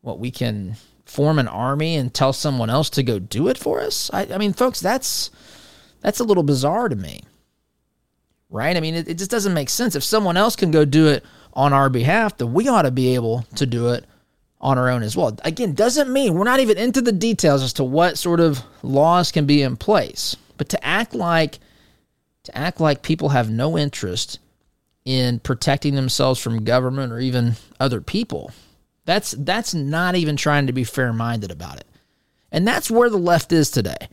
what 0.00 0.18
we 0.18 0.30
can 0.30 0.76
form 1.04 1.38
an 1.38 1.48
army 1.48 1.96
and 1.96 2.12
tell 2.12 2.32
someone 2.32 2.70
else 2.70 2.90
to 2.90 3.02
go 3.02 3.18
do 3.18 3.48
it 3.48 3.56
for 3.56 3.80
us. 3.80 4.10
I, 4.12 4.26
I 4.32 4.38
mean, 4.38 4.52
folks, 4.52 4.80
that's 4.80 5.30
that's 6.00 6.20
a 6.20 6.24
little 6.24 6.42
bizarre 6.42 6.88
to 6.88 6.96
me. 6.96 7.22
Right? 8.50 8.76
I 8.76 8.80
mean, 8.80 8.94
it, 8.94 9.08
it 9.08 9.18
just 9.18 9.30
doesn't 9.30 9.54
make 9.54 9.68
sense. 9.68 9.94
If 9.94 10.02
someone 10.02 10.36
else 10.36 10.56
can 10.56 10.70
go 10.70 10.84
do 10.84 11.06
it 11.06 11.24
on 11.52 11.72
our 11.72 11.90
behalf, 11.90 12.36
then 12.36 12.52
we 12.52 12.68
ought 12.68 12.82
to 12.82 12.90
be 12.90 13.14
able 13.14 13.44
to 13.56 13.66
do 13.66 13.88
it 13.88 14.04
on 14.60 14.78
our 14.78 14.88
own 14.88 15.02
as 15.02 15.16
well. 15.16 15.36
Again, 15.44 15.74
doesn't 15.74 16.12
mean 16.12 16.34
we're 16.34 16.44
not 16.44 16.60
even 16.60 16.78
into 16.78 17.00
the 17.00 17.12
details 17.12 17.62
as 17.62 17.72
to 17.74 17.84
what 17.84 18.18
sort 18.18 18.40
of 18.40 18.62
laws 18.82 19.30
can 19.30 19.46
be 19.46 19.62
in 19.62 19.76
place. 19.76 20.36
But 20.56 20.68
to 20.70 20.84
act 20.84 21.14
like 21.14 21.60
to 22.44 22.56
act 22.56 22.80
like 22.80 23.02
people 23.02 23.28
have 23.28 23.50
no 23.50 23.76
interest 23.76 24.38
in 25.04 25.38
protecting 25.38 25.94
themselves 25.94 26.40
from 26.40 26.64
government 26.64 27.12
or 27.12 27.18
even 27.18 27.54
other 27.78 28.00
people. 28.00 28.50
That's 29.04 29.32
that's 29.32 29.74
not 29.74 30.16
even 30.16 30.36
trying 30.36 30.66
to 30.66 30.72
be 30.72 30.84
fair-minded 30.84 31.50
about 31.50 31.76
it. 31.76 31.86
And 32.50 32.66
that's 32.66 32.90
where 32.90 33.10
the 33.10 33.18
left 33.18 33.52
is 33.52 33.70
today. 33.70 34.08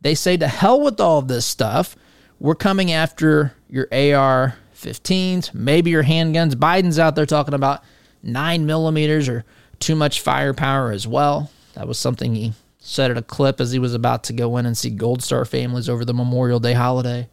They 0.00 0.14
say 0.14 0.36
to 0.36 0.48
hell 0.48 0.80
with 0.80 1.00
all 1.00 1.22
this 1.22 1.44
stuff. 1.44 1.96
We're 2.38 2.54
coming 2.54 2.92
after 2.92 3.52
your 3.68 3.88
AR 3.92 4.56
15s, 4.78 5.52
maybe 5.52 5.90
your 5.90 6.04
handguns. 6.04 6.54
Biden's 6.54 6.98
out 6.98 7.16
there 7.16 7.26
talking 7.26 7.54
about 7.54 7.82
nine 8.22 8.66
millimeters 8.66 9.28
or 9.28 9.44
too 9.80 9.94
much 9.94 10.20
firepower 10.20 10.90
as 10.90 11.06
well. 11.06 11.50
That 11.74 11.88
was 11.88 11.98
something 11.98 12.34
he 12.34 12.52
said 12.78 13.10
at 13.10 13.18
a 13.18 13.22
clip 13.22 13.60
as 13.60 13.72
he 13.72 13.78
was 13.78 13.94
about 13.94 14.24
to 14.24 14.32
go 14.32 14.56
in 14.56 14.66
and 14.66 14.76
see 14.76 14.90
Gold 14.90 15.22
Star 15.22 15.44
families 15.44 15.88
over 15.88 16.04
the 16.04 16.14
Memorial 16.14 16.60
Day 16.60 16.72
holiday. 16.72 17.28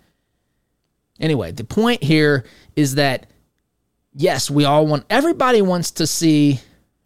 Anyway, 1.19 1.51
the 1.51 1.63
point 1.63 2.03
here 2.03 2.45
is 2.75 2.95
that 2.95 3.27
yes, 4.13 4.49
we 4.49 4.65
all 4.65 4.87
want, 4.87 5.05
everybody 5.09 5.61
wants 5.61 5.91
to 5.91 6.07
see 6.07 6.59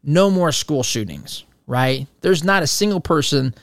no 0.03 0.29
more 0.29 0.51
school 0.51 0.83
shootings, 0.83 1.43
right? 1.67 2.07
There's 2.21 2.43
not 2.43 2.63
a 2.63 2.67
single 2.67 3.01
person 3.01 3.53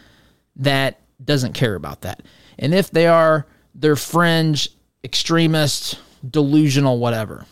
that 0.57 1.01
doesn't 1.25 1.55
care 1.55 1.75
about 1.75 2.03
that. 2.03 2.23
And 2.59 2.75
if 2.75 2.91
they 2.91 3.07
are, 3.07 3.47
they're 3.75 3.97
fringe, 3.97 4.71
extremist, 5.05 5.99
delusional, 6.31 6.99
whatever. 6.99 7.47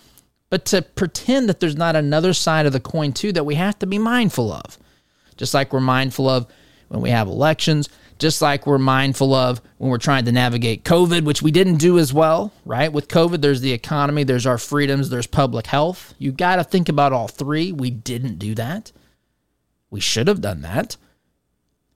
But 0.50 0.64
to 0.66 0.82
pretend 0.82 1.48
that 1.48 1.60
there's 1.60 1.76
not 1.76 1.96
another 1.96 2.32
side 2.32 2.66
of 2.66 2.72
the 2.72 2.80
coin, 2.80 3.12
too, 3.12 3.32
that 3.32 3.44
we 3.44 3.56
have 3.56 3.78
to 3.80 3.86
be 3.86 3.98
mindful 3.98 4.52
of. 4.52 4.78
Just 5.36 5.54
like 5.54 5.72
we're 5.72 5.80
mindful 5.80 6.28
of 6.28 6.46
when 6.88 7.00
we 7.00 7.10
have 7.10 7.26
elections, 7.26 7.88
just 8.18 8.40
like 8.40 8.66
we're 8.66 8.78
mindful 8.78 9.34
of 9.34 9.60
when 9.78 9.90
we're 9.90 9.98
trying 9.98 10.24
to 10.24 10.32
navigate 10.32 10.84
COVID, 10.84 11.24
which 11.24 11.42
we 11.42 11.50
didn't 11.50 11.76
do 11.76 11.98
as 11.98 12.12
well, 12.12 12.52
right? 12.64 12.92
With 12.92 13.08
COVID, 13.08 13.40
there's 13.40 13.60
the 13.60 13.72
economy, 13.72 14.22
there's 14.22 14.46
our 14.46 14.58
freedoms, 14.58 15.10
there's 15.10 15.26
public 15.26 15.66
health. 15.66 16.14
You 16.18 16.30
got 16.30 16.56
to 16.56 16.64
think 16.64 16.88
about 16.88 17.12
all 17.12 17.28
three. 17.28 17.72
We 17.72 17.90
didn't 17.90 18.38
do 18.38 18.54
that. 18.54 18.92
We 19.90 20.00
should 20.00 20.28
have 20.28 20.40
done 20.40 20.62
that, 20.62 20.96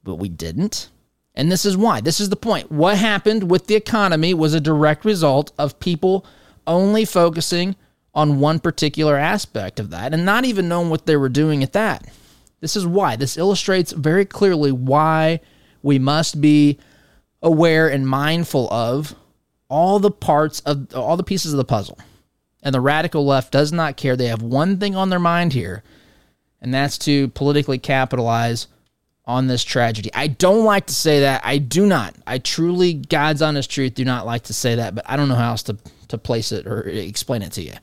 but 0.02 0.16
we 0.16 0.28
didn't. 0.28 0.88
And 1.34 1.52
this 1.52 1.64
is 1.64 1.76
why. 1.76 2.00
This 2.00 2.18
is 2.18 2.30
the 2.30 2.36
point. 2.36 2.72
What 2.72 2.98
happened 2.98 3.48
with 3.48 3.68
the 3.68 3.76
economy 3.76 4.34
was 4.34 4.54
a 4.54 4.60
direct 4.60 5.04
result 5.04 5.52
of 5.58 5.78
people 5.78 6.26
only 6.68 7.04
focusing 7.04 7.74
on 8.14 8.38
one 8.38 8.60
particular 8.60 9.16
aspect 9.16 9.80
of 9.80 9.90
that 9.90 10.14
and 10.14 10.24
not 10.24 10.44
even 10.44 10.68
knowing 10.68 10.90
what 10.90 11.06
they 11.06 11.16
were 11.16 11.28
doing 11.28 11.62
at 11.62 11.72
that. 11.72 12.06
This 12.60 12.76
is 12.76 12.86
why. 12.86 13.16
This 13.16 13.36
illustrates 13.36 13.92
very 13.92 14.24
clearly 14.24 14.72
why 14.72 15.40
we 15.82 15.98
must 15.98 16.40
be 16.40 16.78
aware 17.42 17.88
and 17.88 18.06
mindful 18.06 18.72
of 18.72 19.14
all 19.68 19.98
the 19.98 20.10
parts 20.10 20.60
of 20.60 20.94
all 20.94 21.16
the 21.16 21.22
pieces 21.22 21.52
of 21.52 21.56
the 21.56 21.64
puzzle. 21.64 21.98
And 22.62 22.74
the 22.74 22.80
radical 22.80 23.24
left 23.24 23.52
does 23.52 23.72
not 23.72 23.96
care. 23.96 24.16
They 24.16 24.26
have 24.26 24.42
one 24.42 24.78
thing 24.78 24.96
on 24.96 25.10
their 25.10 25.20
mind 25.20 25.52
here, 25.52 25.84
and 26.60 26.74
that's 26.74 26.98
to 26.98 27.28
politically 27.28 27.78
capitalize 27.78 28.66
on 29.24 29.46
this 29.46 29.62
tragedy. 29.62 30.10
I 30.14 30.26
don't 30.26 30.64
like 30.64 30.86
to 30.86 30.94
say 30.94 31.20
that. 31.20 31.42
I 31.44 31.58
do 31.58 31.86
not. 31.86 32.16
I 32.26 32.38
truly, 32.38 32.94
God's 32.94 33.42
honest 33.42 33.70
truth, 33.70 33.94
do 33.94 34.04
not 34.04 34.26
like 34.26 34.44
to 34.44 34.54
say 34.54 34.74
that, 34.76 34.94
but 34.94 35.04
I 35.08 35.16
don't 35.16 35.28
know 35.28 35.36
how 35.36 35.50
else 35.50 35.62
to, 35.64 35.76
to 36.08 36.18
place 36.18 36.52
it 36.52 36.66
or 36.66 36.82
explain 36.82 37.42
it 37.42 37.52
to 37.52 37.62
you. 37.62 37.74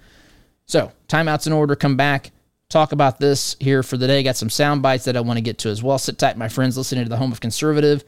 So, 0.66 0.92
timeouts 1.08 1.48
in 1.48 1.54
order. 1.54 1.76
Come 1.76 1.96
back 1.96 2.32
talk 2.70 2.92
about 2.92 3.20
this 3.20 3.56
here 3.60 3.84
for 3.84 3.98
the 3.98 4.08
day. 4.08 4.24
Got 4.24 4.36
some 4.36 4.50
sound 4.50 4.82
bites 4.82 5.06
that 5.06 5.16
I 5.16 5.22
want 5.22 5.38
to 5.38 5.42
get 5.42 5.58
to 5.60 5.70
as 5.70 5.84
well. 5.84 5.98
Sit 5.98 6.18
tight, 6.18 6.38
my 6.38 6.50
friends, 6.50 6.78
listening 6.78 7.06
to 7.06 7.10
the 7.10 7.18
home 7.18 7.32
of 7.32 7.40
conservative, 7.40 8.04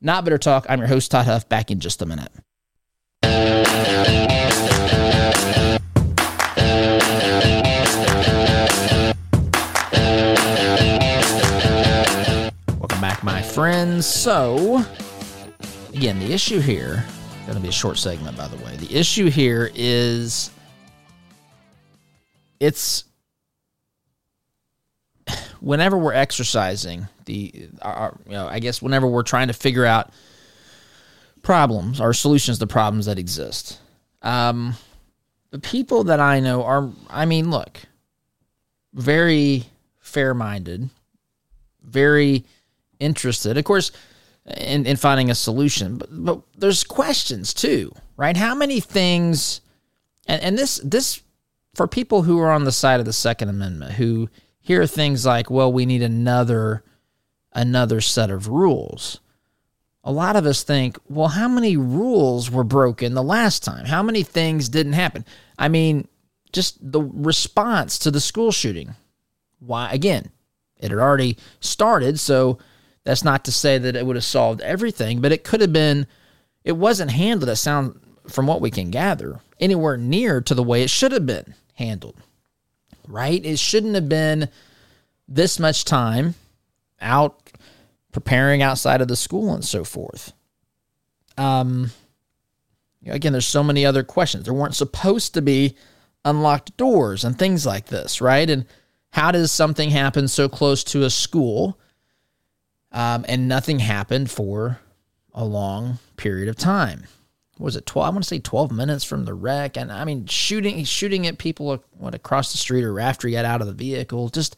not 0.00 0.24
bitter 0.24 0.38
talk. 0.38 0.66
I'm 0.68 0.78
your 0.78 0.88
host, 0.88 1.10
Todd 1.10 1.26
Huff, 1.26 1.48
back 1.48 1.70
in 1.70 1.80
just 1.80 2.02
a 2.02 2.06
minute. 2.06 2.32
Welcome 12.78 13.00
back, 13.00 13.22
my 13.22 13.42
friends. 13.42 14.06
So, 14.06 14.84
again, 15.94 16.18
the 16.18 16.32
issue 16.32 16.60
here, 16.60 17.04
going 17.50 17.60
to 17.60 17.66
be 17.66 17.70
a 17.70 17.72
short 17.72 17.98
segment, 17.98 18.36
by 18.36 18.46
the 18.46 18.56
way. 18.64 18.76
The 18.76 18.94
issue 18.96 19.28
here 19.28 19.72
is 19.74 20.52
it's 22.60 23.02
whenever 25.58 25.98
we're 25.98 26.12
exercising 26.12 27.08
the 27.24 27.68
our, 27.82 28.16
you 28.26 28.32
know 28.32 28.46
i 28.46 28.58
guess 28.58 28.80
whenever 28.80 29.06
we're 29.06 29.22
trying 29.22 29.48
to 29.48 29.52
figure 29.52 29.84
out 29.84 30.10
problems 31.42 32.00
or 32.00 32.14
solutions 32.14 32.58
to 32.58 32.66
problems 32.66 33.06
that 33.06 33.18
exist 33.18 33.78
um, 34.22 34.74
the 35.50 35.58
people 35.58 36.04
that 36.04 36.18
i 36.18 36.40
know 36.40 36.64
are 36.64 36.90
i 37.08 37.24
mean 37.26 37.50
look 37.50 37.80
very 38.94 39.64
fair-minded 40.00 40.88
very 41.82 42.44
interested 42.98 43.56
of 43.58 43.64
course 43.64 43.92
in, 44.56 44.86
in 44.86 44.96
finding 44.96 45.30
a 45.30 45.34
solution 45.34 45.96
but, 45.96 46.08
but 46.10 46.40
there's 46.56 46.84
questions 46.84 47.54
too 47.54 47.92
right 48.16 48.36
how 48.36 48.54
many 48.54 48.80
things 48.80 49.60
and, 50.26 50.42
and 50.42 50.58
this 50.58 50.80
this 50.84 51.22
for 51.74 51.86
people 51.86 52.22
who 52.22 52.38
are 52.38 52.50
on 52.50 52.64
the 52.64 52.72
side 52.72 53.00
of 53.00 53.06
the 53.06 53.12
second 53.12 53.48
amendment 53.48 53.92
who 53.92 54.28
hear 54.60 54.86
things 54.86 55.26
like, 55.26 55.50
well, 55.50 55.72
we 55.72 55.86
need 55.86 56.02
another 56.02 56.84
another 57.52 58.00
set 58.00 58.30
of 58.30 58.48
rules. 58.48 59.20
A 60.04 60.12
lot 60.12 60.36
of 60.36 60.46
us 60.46 60.62
think, 60.62 60.98
well, 61.08 61.28
how 61.28 61.48
many 61.48 61.76
rules 61.76 62.50
were 62.50 62.64
broken 62.64 63.14
the 63.14 63.22
last 63.22 63.64
time? 63.64 63.84
How 63.86 64.02
many 64.02 64.22
things 64.22 64.68
didn't 64.68 64.92
happen? 64.92 65.24
I 65.58 65.68
mean, 65.68 66.06
just 66.52 66.78
the 66.80 67.02
response 67.02 67.98
to 68.00 68.10
the 68.10 68.20
school 68.20 68.52
shooting. 68.52 68.94
Why 69.58 69.92
again, 69.92 70.30
it 70.78 70.90
had 70.90 71.00
already 71.00 71.36
started, 71.60 72.18
so 72.18 72.58
that's 73.04 73.24
not 73.24 73.44
to 73.44 73.52
say 73.52 73.78
that 73.78 73.96
it 73.96 74.06
would 74.06 74.16
have 74.16 74.24
solved 74.24 74.60
everything, 74.60 75.20
but 75.20 75.32
it 75.32 75.44
could 75.44 75.60
have 75.60 75.72
been 75.72 76.06
it 76.64 76.72
wasn't 76.72 77.10
handled 77.10 77.48
that 77.48 77.56
sound 77.56 77.98
from 78.28 78.46
what 78.46 78.60
we 78.60 78.70
can 78.70 78.90
gather 78.90 79.40
anywhere 79.58 79.96
near 79.96 80.40
to 80.42 80.54
the 80.54 80.62
way 80.62 80.82
it 80.82 80.90
should 80.90 81.12
have 81.12 81.26
been 81.26 81.54
handled 81.74 82.16
right? 83.10 83.44
It 83.44 83.58
shouldn't 83.58 83.94
have 83.94 84.08
been 84.08 84.48
this 85.28 85.58
much 85.58 85.84
time 85.84 86.34
out 87.00 87.50
preparing 88.12 88.62
outside 88.62 89.00
of 89.00 89.08
the 89.08 89.16
school 89.16 89.52
and 89.52 89.64
so 89.64 89.84
forth. 89.84 90.32
Um, 91.36 91.90
again, 93.06 93.32
there's 93.32 93.46
so 93.46 93.62
many 93.62 93.84
other 93.84 94.02
questions. 94.02 94.44
There 94.44 94.54
weren't 94.54 94.74
supposed 94.74 95.34
to 95.34 95.42
be 95.42 95.76
unlocked 96.24 96.76
doors 96.76 97.24
and 97.24 97.38
things 97.38 97.64
like 97.64 97.86
this, 97.86 98.20
right? 98.20 98.48
And 98.48 98.66
how 99.10 99.30
does 99.32 99.50
something 99.50 99.90
happen 99.90 100.28
so 100.28 100.48
close 100.48 100.84
to 100.84 101.04
a 101.04 101.10
school 101.10 101.78
um, 102.92 103.24
and 103.28 103.48
nothing 103.48 103.78
happened 103.78 104.30
for 104.30 104.80
a 105.32 105.44
long 105.44 105.98
period 106.16 106.48
of 106.48 106.56
time? 106.56 107.04
was 107.60 107.76
it 107.76 107.86
12 107.86 108.06
i 108.06 108.10
want 108.10 108.24
to 108.24 108.28
say 108.28 108.38
12 108.38 108.72
minutes 108.72 109.04
from 109.04 109.24
the 109.24 109.34
wreck. 109.34 109.76
And 109.76 109.92
i 109.92 110.04
mean 110.04 110.26
shooting 110.26 110.82
shooting 110.84 111.26
at 111.26 111.38
people 111.38 111.84
what 111.98 112.14
across 112.14 112.50
the 112.50 112.58
street 112.58 112.84
or 112.84 112.98
after 112.98 113.28
he 113.28 113.34
got 113.34 113.44
out 113.44 113.60
of 113.60 113.66
the 113.66 113.72
vehicle 113.72 114.30
just 114.30 114.56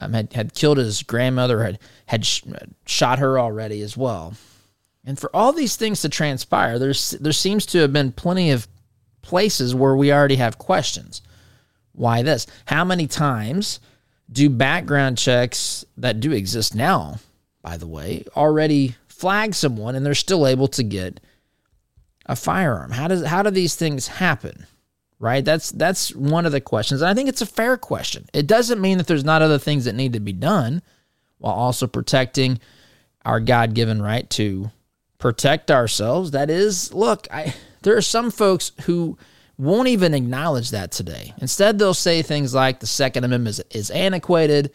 um, 0.00 0.12
had, 0.12 0.32
had 0.32 0.54
killed 0.54 0.78
his 0.78 1.02
grandmother 1.04 1.62
had 1.62 1.78
had 2.06 2.26
sh- 2.26 2.42
shot 2.86 3.20
her 3.20 3.38
already 3.38 3.80
as 3.80 3.96
well. 3.96 4.34
And 5.04 5.16
for 5.16 5.30
all 5.36 5.52
these 5.52 5.76
things 5.76 6.00
to 6.00 6.08
transpire 6.08 6.78
there's 6.78 7.10
there 7.10 7.32
seems 7.32 7.66
to 7.66 7.78
have 7.78 7.92
been 7.92 8.10
plenty 8.10 8.50
of 8.50 8.66
places 9.22 9.74
where 9.74 9.94
we 9.94 10.12
already 10.12 10.36
have 10.36 10.58
questions. 10.58 11.22
Why 11.92 12.22
this? 12.22 12.46
How 12.64 12.84
many 12.84 13.06
times 13.06 13.78
do 14.32 14.50
background 14.50 15.16
checks 15.18 15.84
that 15.96 16.18
do 16.18 16.32
exist 16.32 16.74
now 16.74 17.18
by 17.64 17.76
the 17.76 17.88
way 17.88 18.24
already 18.36 18.94
flag 19.08 19.54
someone 19.54 19.96
and 19.96 20.06
they're 20.06 20.14
still 20.14 20.46
able 20.46 20.68
to 20.68 20.84
get 20.84 21.18
a 22.26 22.36
firearm? 22.36 22.92
How 22.92 23.08
does 23.08 23.24
how 23.24 23.42
do 23.42 23.50
these 23.50 23.74
things 23.74 24.06
happen? 24.06 24.66
Right? 25.18 25.44
That's 25.44 25.72
that's 25.72 26.14
one 26.14 26.46
of 26.46 26.52
the 26.52 26.60
questions. 26.60 27.00
And 27.00 27.10
I 27.10 27.14
think 27.14 27.28
it's 27.28 27.42
a 27.42 27.46
fair 27.46 27.76
question. 27.76 28.26
It 28.32 28.46
doesn't 28.46 28.80
mean 28.80 28.98
that 28.98 29.06
there's 29.06 29.24
not 29.24 29.42
other 29.42 29.58
things 29.58 29.86
that 29.86 29.94
need 29.94 30.12
to 30.12 30.20
be 30.20 30.32
done 30.32 30.82
while 31.38 31.54
also 31.54 31.86
protecting 31.86 32.60
our 33.24 33.40
God-given 33.40 34.02
right 34.02 34.28
to 34.30 34.70
protect 35.18 35.70
ourselves. 35.70 36.32
That 36.32 36.50
is, 36.50 36.92
look, 36.92 37.26
I 37.32 37.54
there 37.82 37.96
are 37.96 38.02
some 38.02 38.30
folks 38.30 38.72
who 38.82 39.16
won't 39.56 39.88
even 39.88 40.12
acknowledge 40.14 40.70
that 40.70 40.90
today. 40.90 41.32
Instead, 41.38 41.78
they'll 41.78 41.94
say 41.94 42.20
things 42.20 42.52
like 42.52 42.80
the 42.80 42.86
Second 42.86 43.24
Amendment 43.24 43.58
is, 43.58 43.64
is 43.70 43.90
antiquated, 43.90 44.72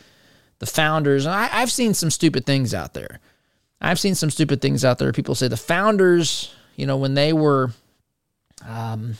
the 0.59 0.65
founders. 0.65 1.25
I, 1.25 1.49
I've 1.51 1.71
seen 1.71 1.93
some 1.93 2.11
stupid 2.11 2.45
things 2.45 2.73
out 2.73 2.93
there. 2.93 3.19
I've 3.81 3.99
seen 3.99 4.15
some 4.15 4.29
stupid 4.29 4.61
things 4.61 4.83
out 4.83 4.99
there. 4.99 5.11
People 5.13 5.35
say 5.35 5.47
the 5.47 5.57
founders, 5.57 6.53
you 6.75 6.85
know, 6.85 6.97
when 6.97 7.13
they 7.13 7.33
were 7.33 7.71
um, 8.67 9.15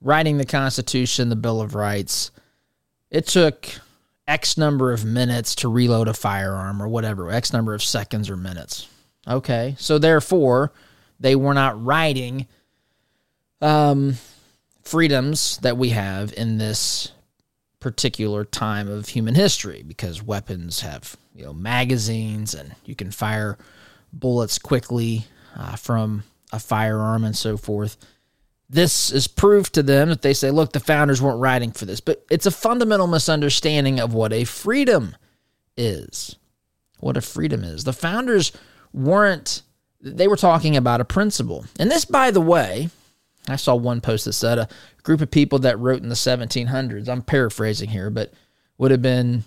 writing 0.00 0.38
the 0.38 0.46
Constitution, 0.46 1.28
the 1.28 1.36
Bill 1.36 1.60
of 1.60 1.74
Rights, 1.74 2.30
it 3.10 3.26
took 3.26 3.68
X 4.28 4.56
number 4.56 4.92
of 4.92 5.04
minutes 5.04 5.56
to 5.56 5.68
reload 5.68 6.08
a 6.08 6.14
firearm 6.14 6.80
or 6.80 6.88
whatever, 6.88 7.30
X 7.30 7.52
number 7.52 7.74
of 7.74 7.82
seconds 7.82 8.30
or 8.30 8.36
minutes. 8.36 8.88
Okay, 9.26 9.74
so 9.78 9.98
therefore, 9.98 10.72
they 11.20 11.36
were 11.36 11.54
not 11.54 11.82
writing 11.84 12.46
um, 13.60 14.16
freedoms 14.82 15.58
that 15.58 15.76
we 15.76 15.90
have 15.90 16.32
in 16.32 16.58
this 16.58 17.12
particular 17.82 18.44
time 18.44 18.88
of 18.88 19.08
human 19.08 19.34
history 19.34 19.82
because 19.86 20.22
weapons 20.22 20.80
have 20.80 21.16
you 21.34 21.44
know 21.44 21.52
magazines 21.52 22.54
and 22.54 22.74
you 22.84 22.94
can 22.94 23.10
fire 23.10 23.58
bullets 24.12 24.58
quickly 24.58 25.26
uh, 25.56 25.76
from 25.76 26.22
a 26.52 26.58
firearm 26.58 27.24
and 27.24 27.36
so 27.36 27.56
forth. 27.56 27.96
This 28.68 29.10
is 29.12 29.26
proof 29.26 29.70
to 29.72 29.82
them 29.82 30.08
that 30.08 30.22
they 30.22 30.32
say, 30.32 30.50
look, 30.50 30.72
the 30.72 30.80
founders 30.80 31.20
weren't 31.20 31.40
writing 31.40 31.72
for 31.72 31.84
this, 31.84 32.00
but 32.00 32.24
it's 32.30 32.46
a 32.46 32.50
fundamental 32.50 33.06
misunderstanding 33.06 34.00
of 34.00 34.14
what 34.14 34.32
a 34.32 34.44
freedom 34.44 35.16
is. 35.76 36.36
What 37.00 37.16
a 37.16 37.20
freedom 37.20 37.64
is. 37.64 37.84
The 37.84 37.92
founders 37.92 38.52
weren't, 38.92 39.62
they 40.00 40.28
were 40.28 40.36
talking 40.36 40.76
about 40.76 41.00
a 41.00 41.04
principle. 41.04 41.66
And 41.78 41.90
this, 41.90 42.06
by 42.06 42.30
the 42.30 42.40
way, 42.40 42.88
I 43.48 43.56
saw 43.56 43.74
one 43.74 44.00
post 44.00 44.24
that 44.26 44.34
said 44.34 44.58
a 44.58 44.68
group 45.02 45.20
of 45.20 45.30
people 45.30 45.58
that 45.60 45.78
wrote 45.78 46.02
in 46.02 46.08
the 46.08 46.14
1700s, 46.14 47.08
I'm 47.08 47.22
paraphrasing 47.22 47.90
here, 47.90 48.10
but 48.10 48.32
would 48.78 48.90
have 48.90 49.02
been 49.02 49.44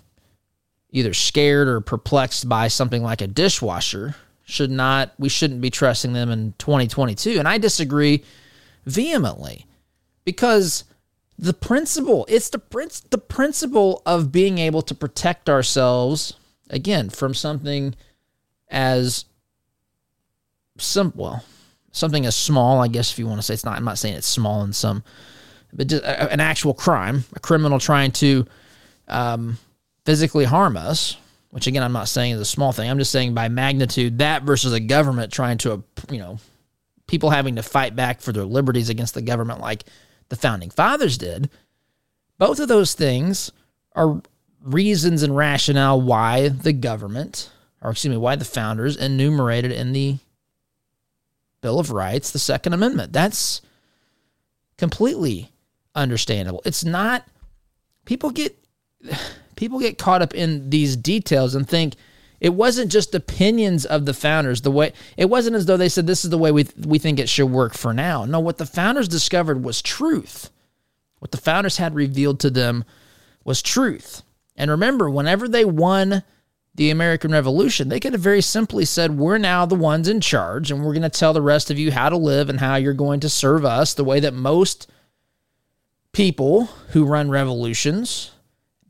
either 0.90 1.14
scared 1.14 1.68
or 1.68 1.80
perplexed 1.80 2.48
by 2.48 2.68
something 2.68 3.02
like 3.02 3.20
a 3.20 3.26
dishwasher 3.26 4.14
should 4.44 4.70
not 4.70 5.12
we 5.18 5.28
shouldn't 5.28 5.60
be 5.60 5.70
trusting 5.70 6.12
them 6.12 6.30
in 6.30 6.54
2022 6.58 7.36
and 7.36 7.48
I 7.48 7.58
disagree 7.58 8.22
vehemently 8.84 9.66
because 10.24 10.84
the 11.36 11.52
principle 11.52 12.24
it's 12.28 12.48
the 12.48 12.60
prince 12.60 13.00
the 13.00 13.18
principle 13.18 14.02
of 14.06 14.30
being 14.30 14.58
able 14.58 14.82
to 14.82 14.94
protect 14.94 15.50
ourselves 15.50 16.34
again 16.70 17.10
from 17.10 17.34
something 17.34 17.96
as 18.68 19.24
simple 20.78 21.24
well, 21.24 21.44
something 21.96 22.26
as 22.26 22.36
small, 22.36 22.80
I 22.80 22.88
guess 22.88 23.10
if 23.10 23.18
you 23.18 23.26
want 23.26 23.38
to 23.38 23.42
say 23.42 23.54
it's 23.54 23.64
not. 23.64 23.76
I'm 23.76 23.84
not 23.84 23.98
saying 23.98 24.14
it's 24.14 24.26
small 24.26 24.62
in 24.62 24.72
some, 24.72 25.02
but 25.72 25.88
just 25.88 26.04
an 26.04 26.40
actual 26.40 26.74
crime, 26.74 27.24
a 27.34 27.40
criminal 27.40 27.78
trying 27.78 28.12
to 28.12 28.46
um, 29.08 29.58
physically 30.04 30.44
harm 30.44 30.76
us. 30.76 31.16
Which 31.50 31.66
again, 31.66 31.82
I'm 31.82 31.92
not 31.92 32.08
saying 32.08 32.32
is 32.32 32.40
a 32.40 32.44
small 32.44 32.72
thing. 32.72 32.90
I'm 32.90 32.98
just 32.98 33.12
saying 33.12 33.32
by 33.32 33.48
magnitude 33.48 34.18
that 34.18 34.42
versus 34.42 34.74
a 34.74 34.80
government 34.80 35.32
trying 35.32 35.56
to, 35.58 35.82
you 36.10 36.18
know, 36.18 36.38
people 37.06 37.30
having 37.30 37.56
to 37.56 37.62
fight 37.62 37.96
back 37.96 38.20
for 38.20 38.32
their 38.32 38.44
liberties 38.44 38.90
against 38.90 39.14
the 39.14 39.22
government 39.22 39.60
like 39.60 39.84
the 40.28 40.36
founding 40.36 40.68
fathers 40.68 41.16
did. 41.16 41.48
Both 42.36 42.60
of 42.60 42.68
those 42.68 42.92
things 42.92 43.50
are 43.94 44.20
reasons 44.60 45.22
and 45.22 45.34
rationale 45.34 45.98
why 45.98 46.48
the 46.48 46.74
government, 46.74 47.50
or 47.80 47.92
excuse 47.92 48.10
me, 48.10 48.18
why 48.18 48.36
the 48.36 48.44
founders 48.44 48.96
enumerated 48.96 49.72
in 49.72 49.92
the 49.92 50.18
Bill 51.66 51.80
of 51.80 51.90
Rights, 51.90 52.30
the 52.30 52.38
Second 52.38 52.74
Amendment. 52.74 53.12
That's 53.12 53.60
completely 54.78 55.50
understandable. 55.96 56.62
It's 56.64 56.84
not 56.84 57.26
people 58.04 58.30
get 58.30 58.56
people 59.56 59.80
get 59.80 59.98
caught 59.98 60.22
up 60.22 60.32
in 60.32 60.70
these 60.70 60.94
details 60.94 61.56
and 61.56 61.68
think 61.68 61.96
it 62.38 62.50
wasn't 62.54 62.92
just 62.92 63.16
opinions 63.16 63.84
of 63.84 64.06
the 64.06 64.14
founders 64.14 64.60
the 64.60 64.70
way 64.70 64.92
it 65.16 65.24
wasn't 65.24 65.56
as 65.56 65.66
though 65.66 65.76
they 65.76 65.88
said 65.88 66.06
this 66.06 66.24
is 66.24 66.30
the 66.30 66.38
way 66.38 66.52
we 66.52 66.68
we 66.84 67.00
think 67.00 67.18
it 67.18 67.28
should 67.28 67.50
work 67.50 67.74
for 67.74 67.92
now. 67.92 68.24
No, 68.24 68.38
what 68.38 68.58
the 68.58 68.64
founders 68.64 69.08
discovered 69.08 69.64
was 69.64 69.82
truth. 69.82 70.50
What 71.18 71.32
the 71.32 71.36
founders 71.36 71.78
had 71.78 71.96
revealed 71.96 72.38
to 72.40 72.50
them 72.50 72.84
was 73.42 73.60
truth. 73.60 74.22
And 74.54 74.70
remember, 74.70 75.10
whenever 75.10 75.48
they 75.48 75.64
won 75.64 76.22
the 76.76 76.90
American 76.90 77.32
Revolution, 77.32 77.88
they 77.88 78.00
could 78.00 78.12
have 78.12 78.22
very 78.22 78.42
simply 78.42 78.84
said, 78.84 79.18
We're 79.18 79.38
now 79.38 79.66
the 79.66 79.74
ones 79.74 80.08
in 80.08 80.20
charge, 80.20 80.70
and 80.70 80.84
we're 80.84 80.92
going 80.92 81.02
to 81.02 81.08
tell 81.08 81.32
the 81.32 81.42
rest 81.42 81.70
of 81.70 81.78
you 81.78 81.90
how 81.90 82.08
to 82.08 82.16
live 82.16 82.48
and 82.48 82.60
how 82.60 82.76
you're 82.76 82.92
going 82.92 83.20
to 83.20 83.28
serve 83.28 83.64
us 83.64 83.94
the 83.94 84.04
way 84.04 84.20
that 84.20 84.34
most 84.34 84.90
people 86.12 86.66
who 86.90 87.04
run 87.04 87.30
revolutions 87.30 88.30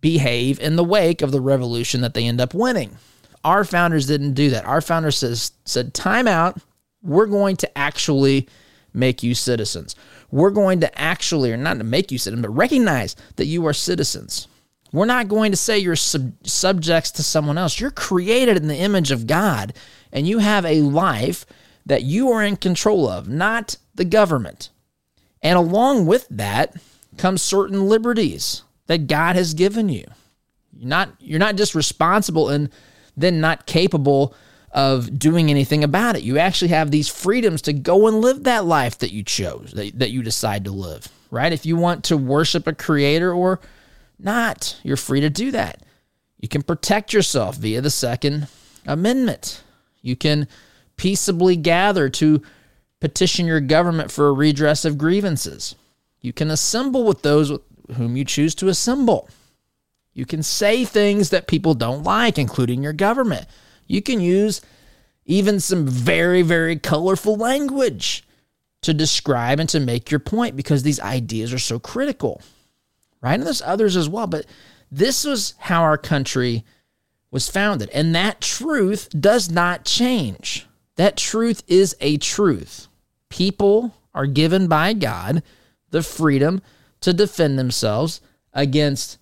behave 0.01 0.61
in 0.61 0.77
the 0.77 0.85
wake 0.85 1.23
of 1.23 1.33
the 1.33 1.41
revolution 1.41 2.01
that 2.01 2.15
they 2.15 2.27
end 2.27 2.41
up 2.41 2.55
winning. 2.55 2.97
Our 3.45 3.65
founders 3.65 4.07
didn't 4.07 4.35
do 4.35 4.51
that. 4.51 4.65
Our 4.65 4.81
founders 4.81 5.19
says, 5.19 5.53
said, 5.65 5.95
Time 5.95 6.29
out. 6.29 6.61
We're 7.03 7.27
going 7.27 7.57
to 7.59 7.79
actually 7.79 8.49
make 8.93 9.23
you 9.23 9.35
citizens. 9.35 9.95
We're 10.33 10.51
going 10.51 10.81
to 10.81 11.01
actually, 11.01 11.53
or 11.53 11.57
not 11.57 11.79
to 11.79 11.85
make 11.85 12.11
you 12.11 12.19
citizens, 12.19 12.45
but 12.45 12.51
recognize 12.51 13.15
that 13.37 13.47
you 13.47 13.65
are 13.67 13.73
citizens. 13.73 14.49
We're 14.93 15.07
not 15.07 15.29
going 15.29 15.51
to 15.51 15.57
say 15.57 15.79
you're 15.79 15.97
sub- 15.97 16.47
subjects 16.47 17.11
to 17.13 17.23
someone 17.23 17.59
else. 17.59 17.81
You're 17.81 17.91
created 17.91 18.57
in 18.57 18.69
the 18.69 18.77
image 18.77 19.11
of 19.11 19.27
God, 19.27 19.75
and 20.13 20.27
you 20.27 20.39
have 20.39 20.65
a 20.65 20.83
life 20.83 21.45
that 21.85 22.03
you 22.03 22.31
are 22.31 22.43
in 22.43 22.57
control 22.57 23.09
of, 23.09 23.29
not 23.29 23.77
the 23.95 24.05
government. 24.05 24.71
And 25.43 25.59
along 25.59 26.07
with 26.07 26.27
that 26.31 26.75
comes 27.17 27.43
certain 27.43 27.89
liberties 27.89 28.63
that 28.87 29.07
God 29.07 29.37
has 29.37 29.55
given 29.55 29.89
you. 29.89 30.05
You're 30.77 30.89
not 30.89 31.11
you're 31.19 31.39
not 31.39 31.57
just 31.57 31.75
responsible 31.75 32.49
and 32.49 32.71
then 33.17 33.41
not 33.41 33.67
capable 33.67 34.35
of 34.73 35.19
doing 35.19 35.51
anything 35.51 35.83
about 35.83 36.17
it. 36.17 36.23
You 36.23 36.39
actually 36.39 36.69
have 36.69 36.91
these 36.91 37.09
freedoms 37.09 37.63
to 37.63 37.73
go 37.73 38.09
and 38.09 38.21
live 38.21 38.45
that 38.45 38.67
life 38.67 38.99
that 38.99 39.13
you 39.13 39.23
chose, 39.23 39.73
that, 39.73 39.99
that 39.99 40.11
you 40.11 40.23
decide 40.23 40.65
to 40.65 40.71
live, 40.71 41.09
right? 41.31 41.53
If 41.53 41.65
you 41.65 41.77
want 41.77 42.05
to 42.05 42.17
worship 42.17 42.67
a 42.67 42.75
creator 42.75 43.33
or 43.33 43.61
not. 44.19 44.79
You're 44.83 44.97
free 44.97 45.21
to 45.21 45.31
do 45.31 45.51
that. 45.51 45.83
You 46.39 46.49
can 46.49 46.63
protect 46.63 47.13
yourself 47.13 47.57
via 47.57 47.81
the 47.81 47.91
Second 47.91 48.49
Amendment. 48.87 49.63
You 50.03 50.17
can 50.17 50.49
peaceably 50.97 51.57
gather 51.57 52.09
to 52.09 52.43
petition 53.01 53.47
your 53.47 53.61
government 53.61 54.11
for 54.11 54.29
a 54.29 54.33
redress 54.33 54.85
of 54.85 54.99
grievances. 54.99 55.75
You 56.21 56.33
can 56.33 56.51
assemble 56.51 57.05
with 57.05 57.23
those 57.23 57.51
with 57.51 57.63
whom 57.97 58.17
you 58.17 58.25
choose 58.25 58.55
to 58.57 58.69
assemble. 58.69 59.29
You 60.13 60.25
can 60.25 60.43
say 60.43 60.85
things 60.85 61.31
that 61.31 61.47
people 61.47 61.75
don't 61.75 62.03
like, 62.03 62.39
including 62.39 62.83
your 62.83 62.95
government. 62.95 63.47
You 63.87 64.03
can 64.03 64.21
use 64.21 64.61
even 65.27 65.61
some 65.61 65.87
very, 65.87 66.43
very 66.43 66.79
colorful 66.79 67.37
language 67.37 68.25
to 68.83 68.95
describe 68.95 69.61
and 69.61 69.69
to 69.69 69.81
make 69.81 70.11
your 70.11 70.21
point 70.21 70.57
because 70.57 70.83
these 70.83 71.01
ideas 71.01 71.53
are 71.53 71.59
so 71.59 71.79
critical 71.79 72.41
right? 73.21 73.35
And 73.35 73.45
there's 73.45 73.63
others 73.63 73.97
as 73.97 74.09
well, 74.09 74.27
but 74.27 74.47
this 74.91 75.25
was 75.25 75.55
how 75.59 75.83
our 75.83 75.99
country 75.99 76.65
was 77.31 77.49
founded. 77.49 77.91
And 77.91 78.15
that 78.15 78.41
truth 78.41 79.09
does 79.19 79.51
not 79.51 79.85
change. 79.85 80.67
That 80.97 81.17
truth 81.17 81.63
is 81.67 81.97
a 82.01 82.17
truth. 82.19 82.89
People 83.29 83.95
are 84.15 84.27
given 84.27 84.69
by 84.69 84.93
God 84.95 85.43
the 85.91 86.03
freedom 86.03 86.63
to 87.01 87.13
defend 87.13 87.59
themselves 87.59 88.21
against 88.53 89.19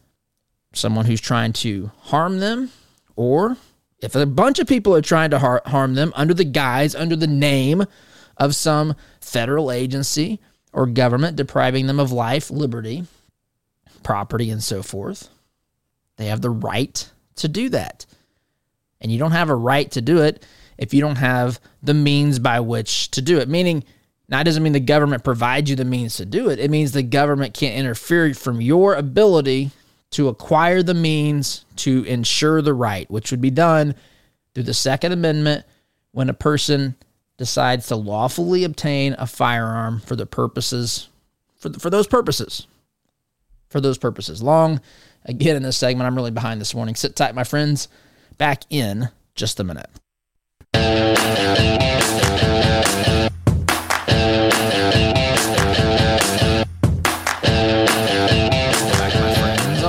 someone 0.73 1.07
who's 1.07 1.21
trying 1.21 1.53
to 1.53 1.91
harm 2.03 2.39
them, 2.39 2.71
or 3.17 3.57
if 3.99 4.15
a 4.15 4.27
bunch 4.27 4.59
of 4.59 4.69
people 4.69 4.95
are 4.95 5.03
trying 5.03 5.31
to 5.31 5.39
har- 5.39 5.63
harm 5.67 5.95
them 5.95 6.13
under 6.15 6.35
the 6.35 6.45
guise, 6.45 6.95
under 6.95 7.17
the 7.17 7.27
name 7.27 7.85
of 8.37 8.55
some 8.55 8.95
federal 9.21 9.71
agency 9.71 10.41
or 10.73 10.87
government 10.87 11.37
depriving 11.37 11.87
them 11.87 12.01
of 12.01 12.13
life, 12.13 12.51
liberty, 12.51 13.05
property 14.05 14.51
and 14.51 14.63
so 14.63 14.83
forth. 14.83 15.29
They 16.17 16.27
have 16.27 16.41
the 16.41 16.51
right 16.51 17.11
to 17.37 17.49
do 17.49 17.69
that. 17.71 18.07
And 19.01 19.11
you 19.11 19.19
don't 19.19 19.33
have 19.33 19.51
a 19.51 19.57
right 19.57 19.91
to 19.93 20.01
do 20.01 20.23
it 20.23 20.45
if 20.79 20.95
you 20.95 21.01
don't 21.01 21.17
have 21.17 21.61
the 21.83 21.95
means 21.95 22.39
by 22.39 22.61
which 22.61 23.11
to 23.13 23.23
do 23.23 23.39
it. 23.39 23.49
Meaning, 23.49 23.85
that 24.29 24.45
doesn't 24.45 24.63
mean 24.63 24.73
the 24.73 24.81
government 24.81 25.25
provides 25.25 25.69
you 25.69 25.77
the 25.77 25.85
means 25.85 26.17
to 26.17 26.25
do 26.25 26.49
it. 26.49 26.59
It 26.59 26.71
means 26.71 26.93
the 26.93 27.03
government 27.03 27.55
can't 27.55 27.77
interfere 27.77 28.33
from 28.33 28.61
your 28.61 28.95
ability 28.95 29.71
to 30.13 30.29
acquire 30.29 30.83
the 30.83 30.95
means 30.95 31.65
to 31.77 32.05
ensure 32.05 32.63
the 32.63 32.73
right, 32.73 33.11
which 33.11 33.31
would 33.31 33.41
be 33.41 33.51
done 33.51 33.95
through 34.55 34.63
the 34.63 34.75
Second 34.75 35.13
Amendment 35.13 35.67
when 36.13 36.31
a 36.31 36.35
person 36.35 36.95
decides 37.37 37.89
to 37.89 37.97
lawfully 37.97 38.65
obtain 38.65 39.15
a 39.19 39.27
firearm 39.27 40.01
for 40.01 40.15
the 40.17 40.27
purposes 40.27 41.09
for, 41.57 41.73
for 41.73 41.91
those 41.91 42.07
purposes 42.07 42.67
for 43.75 43.81
those 43.81 43.99
purposes. 43.99 44.41
Long, 44.41 44.81
again, 45.25 45.57
in 45.57 45.65
this 45.65 45.77
segment, 45.77 46.07
I'm 46.07 46.15
really 46.15 46.31
behind 46.31 46.61
this 46.61 46.77
morning. 46.77 46.95
Sit 46.95 47.17
tight, 47.17 47.35
my 47.35 47.43
friends. 47.43 47.89
Back 48.39 48.63
in 48.71 49.09
just 49.35 49.59
a 49.59 49.65
minute. 49.65 49.91
I 50.73 51.17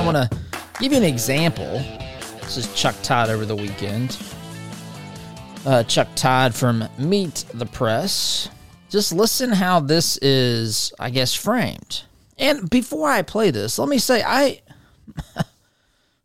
want 0.04 0.16
to 0.16 0.28
give 0.80 0.90
you 0.90 0.98
an 0.98 1.04
example. 1.04 1.80
This 2.40 2.56
is 2.56 2.74
Chuck 2.74 2.96
Todd 3.04 3.30
over 3.30 3.46
the 3.46 3.54
weekend. 3.54 4.18
Uh, 5.64 5.84
Chuck 5.84 6.08
Todd 6.16 6.56
from 6.56 6.88
Meet 6.98 7.44
the 7.54 7.66
Press. 7.66 8.48
Just 8.90 9.12
listen 9.12 9.52
how 9.52 9.78
this 9.78 10.16
is, 10.16 10.92
I 10.98 11.10
guess, 11.10 11.34
framed. 11.34 12.02
And 12.38 12.68
before 12.68 13.08
I 13.08 13.22
play 13.22 13.50
this, 13.50 13.78
let 13.78 13.88
me 13.88 13.98
say 13.98 14.22
I 14.24 14.60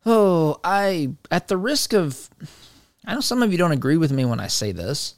oh, 0.06 0.58
I 0.62 1.10
at 1.30 1.48
the 1.48 1.56
risk 1.56 1.92
of 1.94 2.28
I 3.06 3.14
know 3.14 3.20
some 3.20 3.42
of 3.42 3.52
you 3.52 3.58
don't 3.58 3.72
agree 3.72 3.96
with 3.96 4.12
me 4.12 4.24
when 4.24 4.40
I 4.40 4.46
say 4.46 4.72
this, 4.72 5.14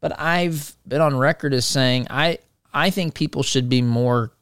but 0.00 0.18
I've 0.18 0.76
been 0.86 1.00
on 1.00 1.16
record 1.16 1.54
as 1.54 1.64
saying 1.64 2.06
I 2.10 2.38
I 2.72 2.90
think 2.90 3.14
people 3.14 3.42
should 3.42 3.68
be 3.68 3.82
more 3.82 4.32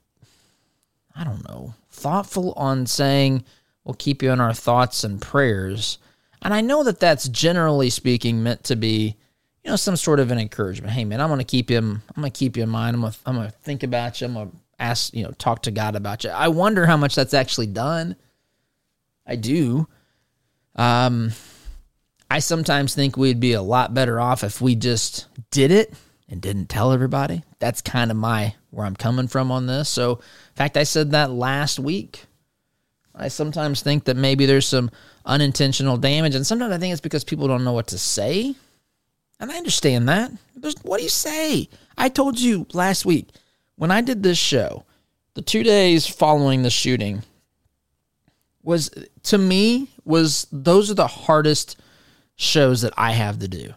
I 1.15 1.25
don't 1.25 1.47
know, 1.49 1.75
thoughtful 1.91 2.53
on 2.53 2.87
saying 2.87 3.45
we'll 3.85 3.95
keep 3.95 4.23
you 4.23 4.31
in 4.31 4.41
our 4.41 4.55
thoughts 4.55 5.03
and 5.03 5.21
prayers. 5.21 5.99
And 6.43 6.55
I 6.55 6.61
know 6.61 6.85
that 6.85 7.01
that's 7.01 7.29
generally 7.29 7.91
speaking 7.91 8.43
meant 8.43 8.63
to 8.65 8.77
be, 8.77 9.17
you 9.65 9.71
know, 9.71 9.77
some 9.77 9.97
sort 9.97 10.21
of 10.21 10.31
an 10.31 10.39
encouragement. 10.39 10.93
Hey, 10.93 11.05
man, 11.05 11.21
I'm 11.21 11.29
going 11.29 11.41
to 11.41 11.45
keep 11.45 11.71
you. 11.71 11.79
I'm 11.79 12.03
going 12.15 12.31
to 12.31 12.39
keep 12.39 12.57
you 12.57 12.63
in 12.63 12.69
mind. 12.69 12.95
I'm 12.95 13.01
going 13.01 13.13
to, 13.13 13.19
I'm 13.27 13.35
going 13.35 13.51
to 13.51 13.57
think 13.57 13.83
about 13.83 14.21
you. 14.21 14.29
I'm 14.29 14.35
going 14.35 14.51
to 14.51 14.57
ask, 14.79 15.15
you 15.15 15.25
know, 15.25 15.33
talk 15.33 15.63
to 15.63 15.71
God 15.71 15.97
about 15.97 16.25
you. 16.25 16.31
I 16.31 16.49
wonder 16.49 16.87
how 16.87 16.97
much 16.97 17.15
that's 17.15 17.35
actually 17.35 17.67
done. 17.67 18.17
I 19.27 19.37
do. 19.37 19.87
Um, 20.77 21.33
I 22.31 22.39
sometimes 22.39 22.95
think 22.95 23.17
we'd 23.17 23.41
be 23.41 23.53
a 23.53 23.63
lot 23.63 23.95
better 23.95 24.21
off 24.21 24.45
if 24.45 24.61
we 24.61 24.75
just 24.75 25.27
did 25.51 25.71
it 25.71 25.93
and 26.29 26.41
didn't 26.41 26.69
tell 26.69 26.93
everybody. 26.93 27.43
That's 27.59 27.81
kind 27.81 28.11
of 28.11 28.17
my 28.17 28.55
where 28.71 28.87
I'm 28.87 28.97
coming 28.97 29.29
from 29.29 29.51
on 29.51 29.67
this. 29.67 29.89
So, 29.89 30.13
in 30.13 30.55
fact, 30.55 30.77
I 30.77 30.85
said 30.85 31.13
that 31.13 31.31
last 31.31 31.79
week. 31.79 32.25
I 33.15 33.29
sometimes 33.29 33.83
think 33.83 34.05
that 34.05 34.17
maybe 34.17 34.47
there's 34.47 34.69
some 34.69 34.91
unintentional 35.27 35.97
damage, 35.97 36.35
and 36.35 36.47
sometimes 36.47 36.73
I 36.73 36.79
think 36.79 36.93
it's 36.93 37.01
because 37.01 37.25
people 37.25 37.49
don't 37.49 37.65
know 37.65 37.73
what 37.73 37.89
to 37.89 37.99
say. 37.99 38.55
And 39.41 39.51
I 39.51 39.57
understand 39.57 40.09
that. 40.09 40.31
There's, 40.55 40.77
what 40.83 40.99
do 40.99 41.05
you 41.05 41.09
say? 41.09 41.69
I 41.97 42.09
told 42.09 42.39
you 42.39 42.67
last 42.73 43.05
week 43.05 43.29
when 43.79 43.91
I 43.93 44.01
did 44.01 44.23
this 44.23 44.39
show, 44.39 44.85
the 45.35 45.43
two 45.43 45.63
days 45.63 46.07
following 46.07 46.63
the 46.63 46.71
shooting 46.71 47.23
was 48.63 48.91
to 49.23 49.39
me 49.39 49.89
was 50.05 50.47
those 50.51 50.91
are 50.91 50.95
the 50.95 51.07
hardest 51.07 51.81
shows 52.35 52.83
that 52.83 52.93
I 52.97 53.13
have 53.13 53.39
to 53.39 53.49
do. 53.49 53.73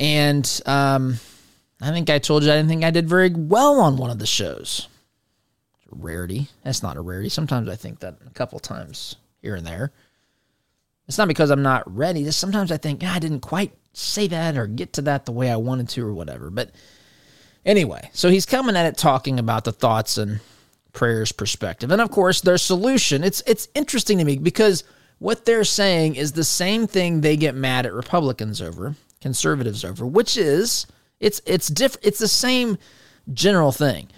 And 0.00 0.60
um, 0.66 1.18
I 1.80 1.90
think 1.92 2.10
I 2.10 2.18
told 2.18 2.42
you 2.42 2.50
I 2.50 2.56
didn't 2.56 2.68
think 2.68 2.84
I 2.84 2.90
did 2.90 3.08
very 3.08 3.30
well 3.30 3.80
on 3.80 3.96
one 3.96 4.10
of 4.10 4.18
the 4.18 4.26
shows. 4.26 4.88
Rarity. 5.90 6.48
That's 6.64 6.82
not 6.82 6.96
a 6.96 7.00
rarity. 7.00 7.28
Sometimes 7.28 7.68
I 7.68 7.76
think 7.76 8.00
that 8.00 8.16
a 8.26 8.30
couple 8.30 8.58
times 8.58 9.14
here 9.42 9.54
and 9.54 9.64
there. 9.64 9.92
It's 11.06 11.18
not 11.18 11.28
because 11.28 11.50
I'm 11.50 11.62
not 11.62 11.82
ready. 11.94 12.24
Just 12.24 12.40
sometimes 12.40 12.72
I 12.72 12.78
think 12.78 13.04
I 13.04 13.20
didn't 13.20 13.40
quite 13.40 13.72
say 13.92 14.26
that 14.26 14.56
or 14.56 14.66
get 14.66 14.94
to 14.94 15.02
that 15.02 15.24
the 15.24 15.32
way 15.32 15.50
I 15.50 15.56
wanted 15.56 15.88
to 15.90 16.04
or 16.04 16.12
whatever. 16.12 16.50
But 16.50 16.72
anyway, 17.64 18.10
so 18.12 18.28
he's 18.28 18.46
coming 18.46 18.76
at 18.76 18.86
it 18.86 18.96
talking 18.96 19.38
about 19.38 19.64
the 19.64 19.72
thoughts 19.72 20.18
and 20.18 20.40
prayers 20.92 21.32
perspective. 21.32 21.90
And 21.90 22.00
of 22.00 22.10
course, 22.10 22.40
their 22.40 22.58
solution. 22.58 23.22
It's 23.22 23.42
it's 23.46 23.68
interesting 23.74 24.18
to 24.18 24.24
me 24.24 24.38
because 24.38 24.84
what 25.18 25.44
they're 25.44 25.64
saying 25.64 26.16
is 26.16 26.32
the 26.32 26.44
same 26.44 26.86
thing 26.86 27.20
they 27.20 27.36
get 27.36 27.54
mad 27.54 27.86
at 27.86 27.92
Republicans 27.92 28.62
over, 28.62 28.94
conservatives 29.20 29.84
over, 29.84 30.06
which 30.06 30.36
is 30.36 30.86
it's 31.20 31.42
it's 31.46 31.68
different. 31.68 32.06
It's 32.06 32.18
the 32.18 32.28
same 32.28 32.78
general 33.32 33.72
thing. 33.72 34.08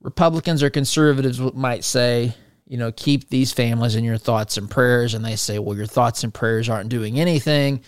Republicans 0.00 0.62
or 0.62 0.70
conservatives 0.70 1.38
might 1.38 1.84
say, 1.84 2.34
you 2.66 2.78
know, 2.78 2.90
keep 2.92 3.28
these 3.28 3.52
families 3.52 3.96
in 3.96 4.04
your 4.04 4.16
thoughts 4.16 4.56
and 4.56 4.70
prayers, 4.70 5.12
and 5.12 5.24
they 5.24 5.36
say, 5.36 5.58
well, 5.58 5.76
your 5.76 5.86
thoughts 5.86 6.24
and 6.24 6.32
prayers 6.32 6.68
aren't 6.68 6.88
doing 6.88 7.20
anything, 7.20 7.82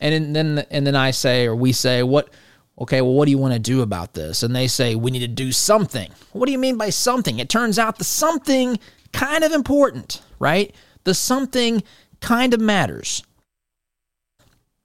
and 0.00 0.34
then 0.34 0.64
and 0.70 0.86
then 0.86 0.96
I 0.96 1.10
say 1.10 1.46
or 1.46 1.54
we 1.54 1.72
say, 1.72 2.02
what? 2.02 2.30
Okay, 2.80 3.00
well, 3.00 3.12
what 3.12 3.24
do 3.24 3.32
you 3.32 3.38
want 3.38 3.54
to 3.54 3.58
do 3.58 3.82
about 3.82 4.14
this? 4.14 4.42
And 4.42 4.54
they 4.54 4.68
say 4.68 4.94
we 4.94 5.10
need 5.10 5.18
to 5.20 5.28
do 5.28 5.50
something. 5.50 6.10
What 6.32 6.46
do 6.46 6.52
you 6.52 6.58
mean 6.58 6.76
by 6.76 6.90
something? 6.90 7.38
It 7.38 7.48
turns 7.48 7.78
out 7.78 7.98
the 7.98 8.04
something 8.04 8.78
kind 9.12 9.42
of 9.42 9.52
important, 9.52 10.22
right? 10.38 10.74
The 11.04 11.14
something 11.14 11.82
kind 12.20 12.54
of 12.54 12.60
matters. 12.60 13.22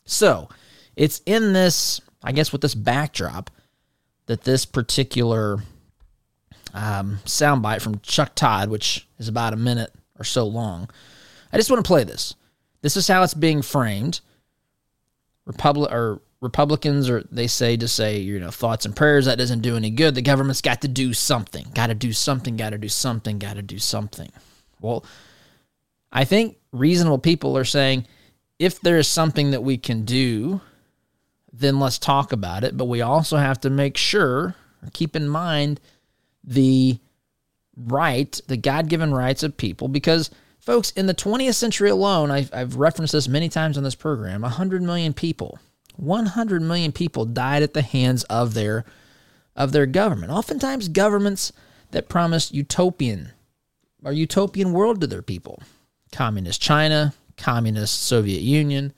So, 0.06 0.50
it's 0.96 1.22
in 1.26 1.54
this, 1.54 2.02
I 2.24 2.32
guess, 2.32 2.52
with 2.52 2.62
this 2.62 2.76
backdrop 2.76 3.50
that 4.26 4.44
this 4.44 4.66
particular 4.66 5.64
um, 6.74 7.20
soundbite 7.26 7.82
from 7.82 8.00
Chuck 8.00 8.34
Todd, 8.36 8.70
which 8.70 9.08
is 9.20 9.28
about 9.28 9.54
a 9.54 9.58
minute 9.58 9.92
or 10.18 10.24
so 10.24 10.46
long. 10.46 10.90
I 11.52 11.58
just 11.58 11.70
want 11.70 11.84
to 11.84 11.88
play 11.88 12.04
this. 12.04 12.36
This 12.82 12.98
is 12.98 13.08
how 13.08 13.24
it's 13.24 13.34
being 13.34 13.62
framed. 13.62 14.22
Republic 15.46 15.92
or 15.92 16.22
Republicans 16.44 17.10
or 17.10 17.24
they 17.32 17.48
say 17.48 17.78
to 17.78 17.88
say, 17.88 18.20
you 18.20 18.38
know, 18.38 18.52
thoughts 18.52 18.86
and 18.86 18.96
prayers, 18.96 19.26
that 19.26 19.38
doesn't 19.38 19.62
do 19.62 19.78
any 19.78 19.90
good. 19.90 20.14
The 20.14 20.22
government's 20.22 20.62
got 20.62 20.82
to 20.82 20.90
do 20.90 21.14
something. 21.14 21.66
Got 21.74 21.88
to 21.88 21.96
do 21.96 22.12
something, 22.12 22.58
got 22.58 22.72
to 22.72 22.78
do 22.78 22.90
something, 22.90 23.40
got 23.40 23.56
to 23.56 23.62
do 23.62 23.80
something. 23.80 24.30
Well, 24.82 25.06
I 26.12 26.26
think 26.26 26.58
reasonable 26.74 27.20
people 27.20 27.58
are 27.58 27.64
saying 27.64 28.06
if 28.60 28.82
there 28.82 28.98
is 28.98 29.08
something 29.08 29.52
that 29.52 29.64
we 29.64 29.78
can 29.78 30.04
do, 30.04 30.60
then 31.54 31.80
let's 31.80 31.98
talk 31.98 32.34
about 32.34 32.66
it. 32.66 32.76
But 32.76 32.86
we 32.86 33.02
also 33.02 33.38
have 33.38 33.62
to 33.62 33.70
make 33.70 33.96
sure, 33.96 34.56
keep 34.92 35.16
in 35.16 35.30
mind 35.30 35.80
the 36.44 37.00
right, 37.78 38.40
the 38.48 38.58
God 38.58 38.90
given 38.90 39.14
rights 39.14 39.44
of 39.44 39.56
people, 39.56 39.88
because 39.88 40.30
folks, 40.60 40.92
in 40.92 41.06
the 41.06 41.16
20th 41.16 41.56
century 41.56 41.90
alone, 41.90 42.32
I've, 42.32 42.54
I've 42.54 42.76
referenced 42.76 43.14
this 43.14 43.30
many 43.30 43.48
times 43.48 43.78
on 43.78 43.84
this 43.86 43.96
program 43.96 44.42
100 44.42 44.82
million 44.82 45.14
people, 45.14 45.58
100 45.96 46.62
million 46.62 46.92
people 46.92 47.26
died 47.26 47.64
at 47.64 47.74
the 47.74 47.82
hands 47.82 48.24
of 48.26 48.54
their 48.54 48.86
of 49.56 49.72
their 49.72 49.86
government. 49.86 50.32
Oftentimes 50.32 50.88
governments 50.88 51.54
that 51.92 52.10
promised 52.10 52.54
utopian 52.54 53.32
or 54.04 54.12
utopian 54.12 54.74
world 54.74 55.02
to 55.02 55.08
their 55.08 55.22
people. 55.22 55.62
Communist 56.12 56.62
China, 56.62 57.14
communist 57.38 58.04
Soviet 58.04 58.42
Union, 58.42 58.94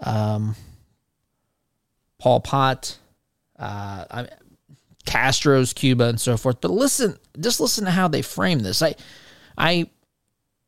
um, 0.00 0.54
Pol 2.18 2.40
Pot, 2.40 2.98
uh, 3.58 4.04
I, 4.10 4.28
Castro's 5.06 5.72
Cuba 5.72 6.04
and 6.04 6.20
so 6.20 6.36
forth. 6.36 6.60
But 6.60 6.70
listen, 6.70 7.18
just 7.40 7.60
listen 7.60 7.84
to 7.84 7.90
how 7.90 8.08
they 8.08 8.22
frame 8.22 8.60
this. 8.60 8.82
I, 8.82 8.94
I 9.56 9.90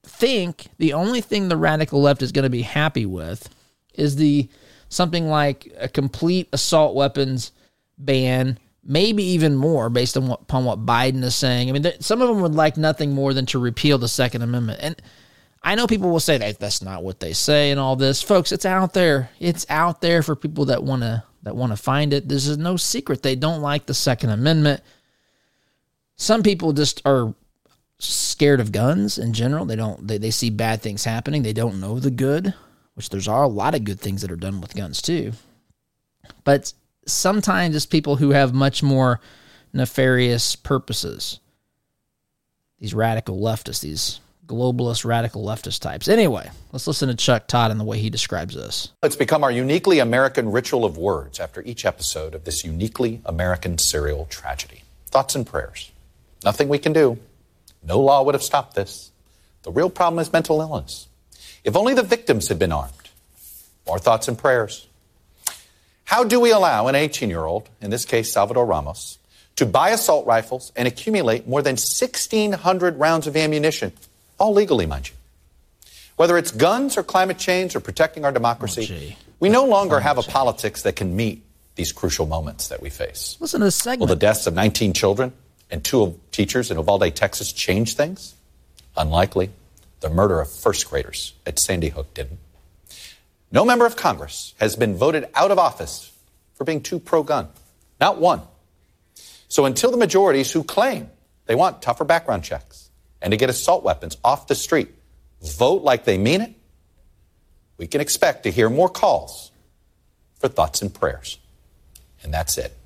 think 0.04 0.68
the 0.78 0.92
only 0.92 1.20
thing 1.20 1.48
the 1.48 1.56
radical 1.56 2.00
left 2.00 2.22
is 2.22 2.32
going 2.32 2.44
to 2.44 2.50
be 2.50 2.62
happy 2.62 3.06
with 3.06 3.48
is 3.94 4.16
the 4.16 4.48
something 4.88 5.28
like 5.28 5.72
a 5.78 5.88
complete 5.88 6.48
assault 6.52 6.94
weapons 6.94 7.52
ban, 7.98 8.58
maybe 8.84 9.22
even 9.22 9.56
more 9.56 9.90
based 9.90 10.16
on 10.16 10.28
what, 10.28 10.42
upon 10.42 10.64
what 10.64 10.86
Biden 10.86 11.22
is 11.22 11.34
saying. 11.34 11.68
I 11.68 11.72
mean, 11.72 11.92
some 12.00 12.22
of 12.22 12.28
them 12.28 12.40
would 12.40 12.54
like 12.54 12.76
nothing 12.76 13.12
more 13.12 13.34
than 13.34 13.46
to 13.46 13.58
repeal 13.58 13.98
the 13.98 14.08
Second 14.08 14.42
Amendment. 14.42 14.80
And 14.82 15.00
I 15.62 15.74
know 15.74 15.86
people 15.86 16.10
will 16.10 16.20
say 16.20 16.38
that 16.38 16.60
that's 16.60 16.82
not 16.82 17.02
what 17.02 17.20
they 17.20 17.32
say 17.32 17.70
and 17.70 17.80
all 17.80 17.96
this. 17.96 18.22
Folks, 18.22 18.52
it's 18.52 18.66
out 18.66 18.92
there. 18.92 19.30
It's 19.40 19.66
out 19.68 20.00
there 20.00 20.22
for 20.22 20.36
people 20.36 20.66
that 20.66 20.82
want 20.84 21.02
to 21.02 21.24
that 21.42 21.56
want 21.56 21.72
to 21.72 21.76
find 21.76 22.12
it. 22.12 22.28
This 22.28 22.46
is 22.46 22.58
no 22.58 22.76
secret. 22.76 23.22
They 23.22 23.36
don't 23.36 23.62
like 23.62 23.86
the 23.86 23.94
Second 23.94 24.30
Amendment. 24.30 24.80
Some 26.16 26.42
people 26.42 26.72
just 26.72 27.02
are 27.04 27.34
scared 27.98 28.60
of 28.60 28.72
guns 28.72 29.18
in 29.18 29.32
general. 29.32 29.64
They 29.64 29.76
don't 29.76 30.06
they, 30.06 30.18
they 30.18 30.30
see 30.30 30.50
bad 30.50 30.82
things 30.82 31.04
happening. 31.04 31.42
They 31.42 31.52
don't 31.52 31.80
know 31.80 31.98
the 31.98 32.10
good, 32.10 32.54
which 32.96 33.10
there's 33.10 33.28
are 33.28 33.44
a 33.44 33.48
lot 33.48 33.74
of 33.74 33.84
good 33.84 34.00
things 34.00 34.22
that 34.22 34.32
are 34.32 34.36
done 34.36 34.60
with 34.60 34.74
guns 34.74 35.00
too. 35.00 35.32
But 36.44 36.72
sometimes 37.06 37.76
it's 37.76 37.86
people 37.86 38.16
who 38.16 38.30
have 38.30 38.52
much 38.52 38.82
more 38.82 39.20
nefarious 39.72 40.56
purposes. 40.56 41.38
These 42.78 42.94
radical 42.94 43.38
leftists, 43.38 43.80
these 43.80 44.20
globalist, 44.46 45.04
radical 45.04 45.44
leftist 45.44 45.80
types. 45.80 46.08
Anyway, 46.08 46.50
let's 46.72 46.86
listen 46.86 47.08
to 47.08 47.14
Chuck 47.14 47.48
Todd 47.48 47.70
and 47.70 47.80
the 47.80 47.84
way 47.84 47.98
he 47.98 48.10
describes 48.10 48.54
this. 48.54 48.90
It's 49.02 49.16
become 49.16 49.44
our 49.44 49.50
uniquely 49.50 49.98
American 49.98 50.50
ritual 50.50 50.84
of 50.84 50.96
words 50.96 51.40
after 51.40 51.62
each 51.62 51.84
episode 51.84 52.34
of 52.34 52.44
this 52.44 52.64
uniquely 52.64 53.20
American 53.24 53.78
serial 53.78 54.26
tragedy. 54.26 54.82
Thoughts 55.06 55.34
and 55.34 55.46
prayers. 55.46 55.90
Nothing 56.44 56.68
we 56.68 56.78
can 56.78 56.92
do. 56.92 57.18
No 57.82 58.00
law 58.00 58.22
would 58.22 58.34
have 58.34 58.42
stopped 58.42 58.74
this. 58.74 59.10
The 59.62 59.72
real 59.72 59.90
problem 59.90 60.20
is 60.20 60.32
mental 60.32 60.60
illness. 60.60 61.08
If 61.66 61.76
only 61.76 61.92
the 61.92 62.02
victims 62.02 62.48
had 62.48 62.58
been 62.58 62.72
armed. 62.72 63.10
More 63.86 63.98
thoughts 63.98 64.28
and 64.28 64.38
prayers. 64.38 64.86
How 66.04 66.24
do 66.24 66.40
we 66.40 66.50
allow 66.50 66.86
an 66.86 66.94
18 66.94 67.28
year 67.28 67.44
old, 67.44 67.68
in 67.82 67.90
this 67.90 68.06
case 68.06 68.32
Salvador 68.32 68.64
Ramos, 68.64 69.18
to 69.56 69.66
buy 69.66 69.90
assault 69.90 70.26
rifles 70.26 70.72
and 70.76 70.86
accumulate 70.88 71.46
more 71.46 71.60
than 71.62 71.72
1,600 71.72 72.98
rounds 72.98 73.26
of 73.26 73.36
ammunition 73.36 73.92
all 74.38 74.52
legally, 74.52 74.86
mind 74.86 75.08
you. 75.08 75.14
Whether 76.16 76.38
it's 76.38 76.50
guns 76.50 76.96
or 76.96 77.02
climate 77.02 77.38
change 77.38 77.76
or 77.76 77.80
protecting 77.80 78.24
our 78.24 78.32
democracy, 78.32 79.14
oh, 79.14 79.24
we 79.40 79.48
no 79.48 79.64
longer 79.64 80.00
have 80.00 80.18
a 80.18 80.22
politics 80.22 80.82
that 80.82 80.96
can 80.96 81.16
meet 81.16 81.44
these 81.74 81.92
crucial 81.92 82.26
moments 82.26 82.68
that 82.68 82.80
we 82.80 82.88
face. 82.88 83.36
Listen 83.40 83.60
to 83.60 83.66
this 83.66 83.76
segment. 83.76 84.00
Will 84.00 84.06
the 84.06 84.16
deaths 84.16 84.46
of 84.46 84.54
19 84.54 84.92
children 84.94 85.32
and 85.70 85.84
two 85.84 86.18
teachers 86.32 86.70
in 86.70 86.78
Uvalde, 86.78 87.14
Texas 87.14 87.52
change 87.52 87.96
things? 87.96 88.34
Unlikely. 88.96 89.50
The 90.00 90.10
murder 90.10 90.40
of 90.40 90.50
first 90.50 90.88
graders 90.88 91.32
at 91.46 91.58
Sandy 91.58 91.88
Hook 91.88 92.12
didn't. 92.14 92.38
No 93.50 93.64
member 93.64 93.86
of 93.86 93.96
Congress 93.96 94.54
has 94.58 94.76
been 94.76 94.96
voted 94.96 95.28
out 95.34 95.50
of 95.50 95.58
office 95.58 96.12
for 96.54 96.64
being 96.64 96.82
too 96.82 96.98
pro 96.98 97.22
gun. 97.22 97.48
Not 98.00 98.18
one. 98.18 98.42
So 99.48 99.64
until 99.64 99.90
the 99.90 99.96
majorities 99.96 100.50
who 100.50 100.64
claim 100.64 101.10
they 101.46 101.54
want 101.54 101.80
tougher 101.80 102.04
background 102.04 102.44
checks 102.44 102.90
and 103.22 103.30
to 103.30 103.36
get 103.36 103.48
assault 103.48 103.84
weapons 103.84 104.16
off 104.24 104.46
the 104.46 104.54
street 104.54 104.90
vote 105.40 105.82
like 105.82 106.04
they 106.04 106.18
mean 106.18 106.40
it, 106.40 106.54
we 107.78 107.86
can 107.86 108.00
expect 108.00 108.42
to 108.44 108.50
hear 108.50 108.68
more 108.68 108.88
calls 108.88 109.50
for 110.38 110.48
thoughts 110.48 110.82
and 110.82 110.92
prayers. 110.92 111.38
And 112.22 112.32
that's 112.32 112.58
it. 112.58 112.76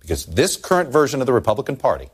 Because 0.00 0.26
this 0.26 0.56
current 0.56 0.90
version 0.90 1.20
of 1.20 1.26
the 1.26 1.32
Republican 1.32 1.76
Party 1.76 2.08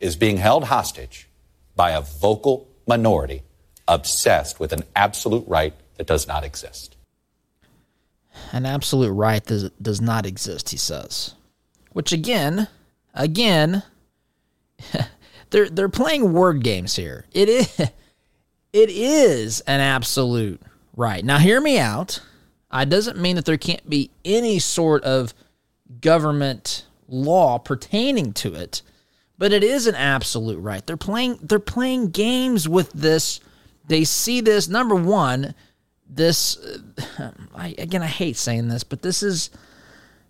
is 0.00 0.16
being 0.16 0.36
held 0.36 0.64
hostage 0.64 1.28
by 1.76 1.90
a 1.90 2.00
vocal 2.00 2.68
minority 2.86 3.42
obsessed 3.86 4.60
with 4.60 4.72
an 4.72 4.82
absolute 4.96 5.46
right 5.46 5.74
that 5.96 6.06
does 6.06 6.26
not 6.26 6.44
exist. 6.44 6.96
An 8.52 8.66
absolute 8.66 9.12
right 9.12 9.44
does, 9.44 9.70
does 9.80 10.00
not 10.00 10.26
exist, 10.26 10.70
he 10.70 10.76
says. 10.76 11.34
Which 11.92 12.12
again, 12.12 12.68
again, 13.14 13.82
they're 15.50 15.68
they're 15.68 15.88
playing 15.88 16.32
word 16.32 16.64
games 16.64 16.96
here. 16.96 17.26
It 17.32 17.48
is 17.48 17.78
it 18.72 18.90
is 18.90 19.60
an 19.62 19.80
absolute 19.80 20.60
right. 20.96 21.24
Now 21.24 21.38
hear 21.38 21.60
me 21.60 21.78
out. 21.78 22.20
I 22.70 22.84
doesn't 22.84 23.18
mean 23.18 23.36
that 23.36 23.44
there 23.44 23.56
can't 23.56 23.88
be 23.88 24.10
any 24.24 24.58
sort 24.58 25.04
of 25.04 25.32
government 26.00 26.86
law 27.08 27.58
pertaining 27.58 28.32
to 28.32 28.54
it, 28.54 28.82
but 29.38 29.52
it 29.52 29.64
is 29.64 29.86
an 29.86 29.94
absolute 29.94 30.58
right. 30.58 30.86
They're 30.86 30.96
playing 30.96 31.38
they're 31.42 31.58
playing 31.58 32.10
games 32.10 32.68
with 32.68 32.92
this. 32.92 33.40
They 33.86 34.04
see 34.04 34.40
this 34.40 34.68
number 34.68 34.94
1 34.94 35.54
this 36.08 36.56
uh, 37.18 37.30
I, 37.54 37.74
again 37.78 38.02
I 38.02 38.06
hate 38.06 38.36
saying 38.36 38.68
this, 38.68 38.84
but 38.84 39.02
this 39.02 39.22
is 39.22 39.50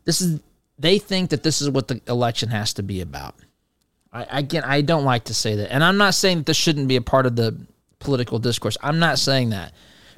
this 0.05 0.21
is 0.21 0.41
they 0.79 0.99
think 0.99 1.31
that 1.31 1.43
this 1.43 1.61
is 1.61 1.71
what 1.71 1.89
the 1.89 2.01
election 2.09 2.49
has 2.51 2.75
to 2.75 2.83
be 2.83 3.01
about. 3.01 3.35
I 4.13 4.27
again 4.39 4.65
I 4.65 4.81
don't 4.81 5.05
like 5.05 5.25
to 5.25 5.35
say 5.35 5.57
that. 5.57 5.73
And 5.73 5.83
I'm 5.85 5.97
not 5.97 6.15
saying 6.15 6.39
that 6.39 6.47
this 6.47 6.57
shouldn't 6.57 6.89
be 6.89 6.97
a 6.97 7.03
part 7.03 7.27
of 7.27 7.37
the 7.37 7.57
political 7.99 8.39
discourse. 8.39 8.77
I'm 8.83 8.99
not 8.99 9.19
saying 9.19 9.51
that. 9.51 9.73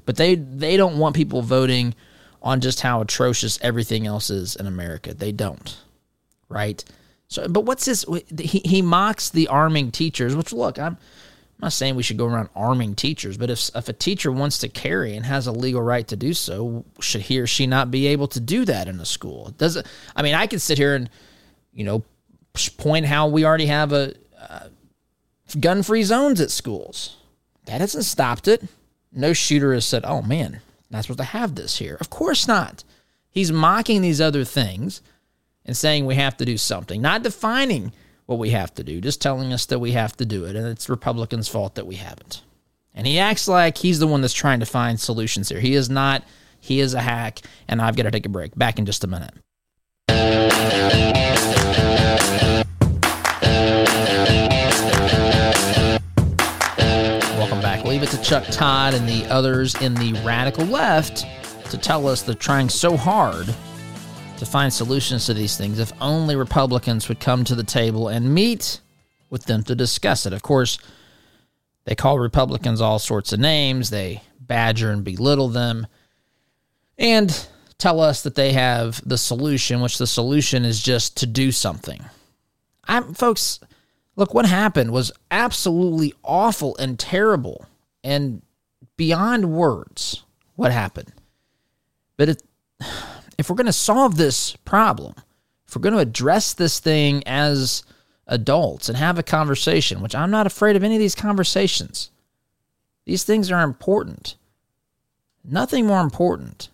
But 0.04 0.16
they 0.16 0.36
they 0.36 0.76
don't 0.76 0.98
want 0.98 1.16
people 1.16 1.42
voting 1.42 1.94
on 2.42 2.60
just 2.60 2.80
how 2.80 3.00
atrocious 3.00 3.58
everything 3.60 4.06
else 4.06 4.30
is 4.30 4.56
in 4.56 4.66
America. 4.66 5.14
They 5.14 5.32
don't. 5.32 5.76
Right? 6.48 6.84
So 7.28 7.48
but 7.48 7.64
what's 7.64 7.84
this 7.84 8.04
he 8.38 8.60
he 8.64 8.82
mocks 8.82 9.30
the 9.30 9.48
arming 9.48 9.90
teachers, 9.90 10.36
which 10.36 10.52
look, 10.52 10.78
I'm 10.78 10.96
I'm 11.58 11.66
not 11.66 11.72
saying 11.72 11.96
we 11.96 12.02
should 12.02 12.18
go 12.18 12.26
around 12.26 12.50
arming 12.54 12.94
teachers, 12.94 13.36
but 13.36 13.50
if 13.50 13.70
if 13.74 13.88
a 13.88 13.92
teacher 13.92 14.30
wants 14.30 14.58
to 14.58 14.68
carry 14.68 15.16
and 15.16 15.24
has 15.26 15.46
a 15.46 15.52
legal 15.52 15.82
right 15.82 16.06
to 16.08 16.16
do 16.16 16.34
so, 16.34 16.84
should 17.00 17.22
he 17.22 17.40
or 17.40 17.46
she 17.46 17.66
not 17.66 17.90
be 17.90 18.06
able 18.08 18.28
to 18.28 18.40
do 18.40 18.64
that 18.66 18.88
in 18.88 19.00
a 19.00 19.06
school? 19.06 19.54
Does 19.58 19.76
it? 19.76 19.86
I 20.14 20.22
mean, 20.22 20.34
I 20.34 20.46
could 20.46 20.60
sit 20.60 20.78
here 20.78 20.94
and 20.94 21.10
you 21.72 21.84
know 21.84 22.04
point 22.76 23.06
how 23.06 23.26
we 23.26 23.44
already 23.44 23.66
have 23.66 23.92
a 23.92 24.14
uh, 24.38 24.68
gun-free 25.58 26.02
zones 26.02 26.40
at 26.40 26.50
schools. 26.50 27.16
That 27.64 27.80
hasn't 27.80 28.04
stopped 28.04 28.48
it. 28.48 28.64
No 29.12 29.32
shooter 29.32 29.72
has 29.72 29.84
said, 29.84 30.04
"Oh 30.04 30.22
man, 30.22 30.60
not 30.90 31.02
supposed 31.02 31.18
to 31.18 31.24
have 31.24 31.54
this 31.54 31.78
here." 31.78 31.96
Of 32.00 32.10
course 32.10 32.46
not. 32.46 32.84
He's 33.30 33.50
mocking 33.50 34.02
these 34.02 34.20
other 34.20 34.44
things 34.44 35.00
and 35.66 35.76
saying 35.76 36.06
we 36.06 36.14
have 36.14 36.36
to 36.38 36.44
do 36.46 36.56
something, 36.56 37.02
not 37.02 37.22
defining 37.22 37.92
what 38.24 38.38
we 38.38 38.50
have 38.50 38.72
to 38.74 38.84
do, 38.84 39.00
just 39.00 39.20
telling 39.20 39.52
us 39.52 39.66
that 39.66 39.80
we 39.80 39.92
have 39.92 40.16
to 40.16 40.24
do 40.24 40.44
it, 40.44 40.56
and 40.56 40.66
it's 40.66 40.88
Republicans' 40.88 41.48
fault 41.48 41.74
that 41.74 41.86
we 41.86 41.96
haven't. 41.96 42.42
And 42.94 43.06
he 43.06 43.18
acts 43.18 43.46
like 43.46 43.76
he's 43.76 43.98
the 43.98 44.06
one 44.06 44.22
that's 44.22 44.32
trying 44.32 44.60
to 44.60 44.66
find 44.66 44.98
solutions 44.98 45.50
here. 45.50 45.60
He 45.60 45.74
is 45.74 45.90
not. 45.90 46.24
He 46.60 46.80
is 46.80 46.94
a 46.94 47.00
hack, 47.00 47.40
and 47.68 47.82
I've 47.82 47.94
got 47.94 48.04
to 48.04 48.10
take 48.10 48.24
a 48.24 48.30
break. 48.30 48.56
Back 48.56 48.78
in 48.78 48.86
just 48.86 49.04
a 49.04 49.06
minute. 49.06 49.34
Welcome 57.38 57.60
back. 57.60 57.84
Leave 57.84 58.02
it 58.02 58.08
to 58.10 58.22
Chuck 58.22 58.44
Todd 58.50 58.94
and 58.94 59.06
the 59.08 59.26
others 59.26 59.74
in 59.82 59.94
the 59.94 60.14
radical 60.24 60.64
left 60.64 61.26
to 61.70 61.78
tell 61.78 62.08
us 62.08 62.22
they're 62.22 62.34
trying 62.34 62.68
so 62.68 62.96
hard 62.96 63.54
to 64.38 64.46
find 64.46 64.72
solutions 64.72 65.26
to 65.26 65.34
these 65.34 65.56
things 65.56 65.78
if 65.78 65.92
only 66.00 66.36
Republicans 66.36 67.08
would 67.08 67.20
come 67.20 67.44
to 67.44 67.54
the 67.54 67.64
table 67.64 68.08
and 68.08 68.34
meet 68.34 68.80
with 69.30 69.44
them 69.44 69.62
to 69.64 69.74
discuss 69.74 70.26
it. 70.26 70.32
Of 70.32 70.42
course, 70.42 70.78
they 71.84 71.94
call 71.94 72.18
Republicans 72.18 72.80
all 72.80 72.98
sorts 72.98 73.32
of 73.32 73.40
names, 73.40 73.90
they 73.90 74.22
badger 74.40 74.90
and 74.90 75.04
belittle 75.04 75.48
them, 75.48 75.86
and 76.98 77.48
tell 77.78 78.00
us 78.00 78.22
that 78.22 78.34
they 78.34 78.52
have 78.52 79.00
the 79.06 79.18
solution, 79.18 79.80
which 79.80 79.98
the 79.98 80.06
solution 80.06 80.64
is 80.64 80.82
just 80.82 81.16
to 81.18 81.26
do 81.26 81.52
something. 81.52 82.04
I'm 82.84 83.14
folks, 83.14 83.60
look 84.14 84.34
what 84.34 84.46
happened 84.46 84.92
was 84.92 85.12
absolutely 85.30 86.14
awful 86.22 86.76
and 86.78 86.98
terrible 86.98 87.66
and 88.02 88.42
beyond 88.96 89.50
words 89.50 90.22
what 90.54 90.72
happened. 90.72 91.12
But 92.16 92.30
it 92.30 92.42
if 93.38 93.48
we're 93.50 93.56
going 93.56 93.66
to 93.66 93.72
solve 93.72 94.16
this 94.16 94.56
problem, 94.64 95.14
if 95.66 95.74
we're 95.74 95.82
going 95.82 95.94
to 95.94 96.00
address 96.00 96.54
this 96.54 96.80
thing 96.80 97.22
as 97.26 97.82
adults 98.26 98.88
and 98.88 98.98
have 98.98 99.18
a 99.18 99.22
conversation, 99.22 100.00
which 100.00 100.14
I'm 100.14 100.30
not 100.30 100.46
afraid 100.46 100.76
of 100.76 100.82
any 100.82 100.96
of 100.96 101.00
these 101.00 101.14
conversations, 101.14 102.10
these 103.04 103.24
things 103.24 103.50
are 103.50 103.62
important. 103.62 104.36
Nothing 105.44 105.86
more 105.86 106.00
important. 106.00 106.70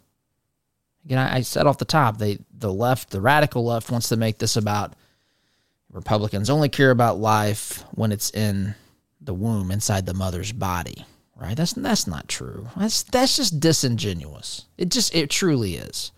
Again, 1.04 1.18
I, 1.18 1.36
I 1.36 1.40
said 1.42 1.66
off 1.66 1.78
the 1.78 1.84
top, 1.84 2.18
they 2.18 2.38
the 2.56 2.72
left, 2.72 3.10
the 3.10 3.20
radical 3.20 3.64
left, 3.64 3.90
wants 3.90 4.08
to 4.10 4.16
make 4.16 4.38
this 4.38 4.56
about 4.56 4.94
Republicans 5.92 6.48
only 6.48 6.68
care 6.68 6.90
about 6.90 7.18
life 7.18 7.84
when 7.92 8.12
it's 8.12 8.30
in 8.30 8.74
the 9.20 9.34
womb, 9.34 9.70
inside 9.70 10.06
the 10.06 10.14
mother's 10.14 10.52
body. 10.52 11.04
Right? 11.36 11.56
That's 11.56 11.72
that's 11.72 12.06
not 12.06 12.28
true. 12.28 12.68
That's 12.76 13.02
that's 13.02 13.36
just 13.36 13.58
disingenuous. 13.58 14.66
It 14.78 14.90
just 14.90 15.14
it 15.14 15.28
truly 15.28 15.74
is. 15.74 16.12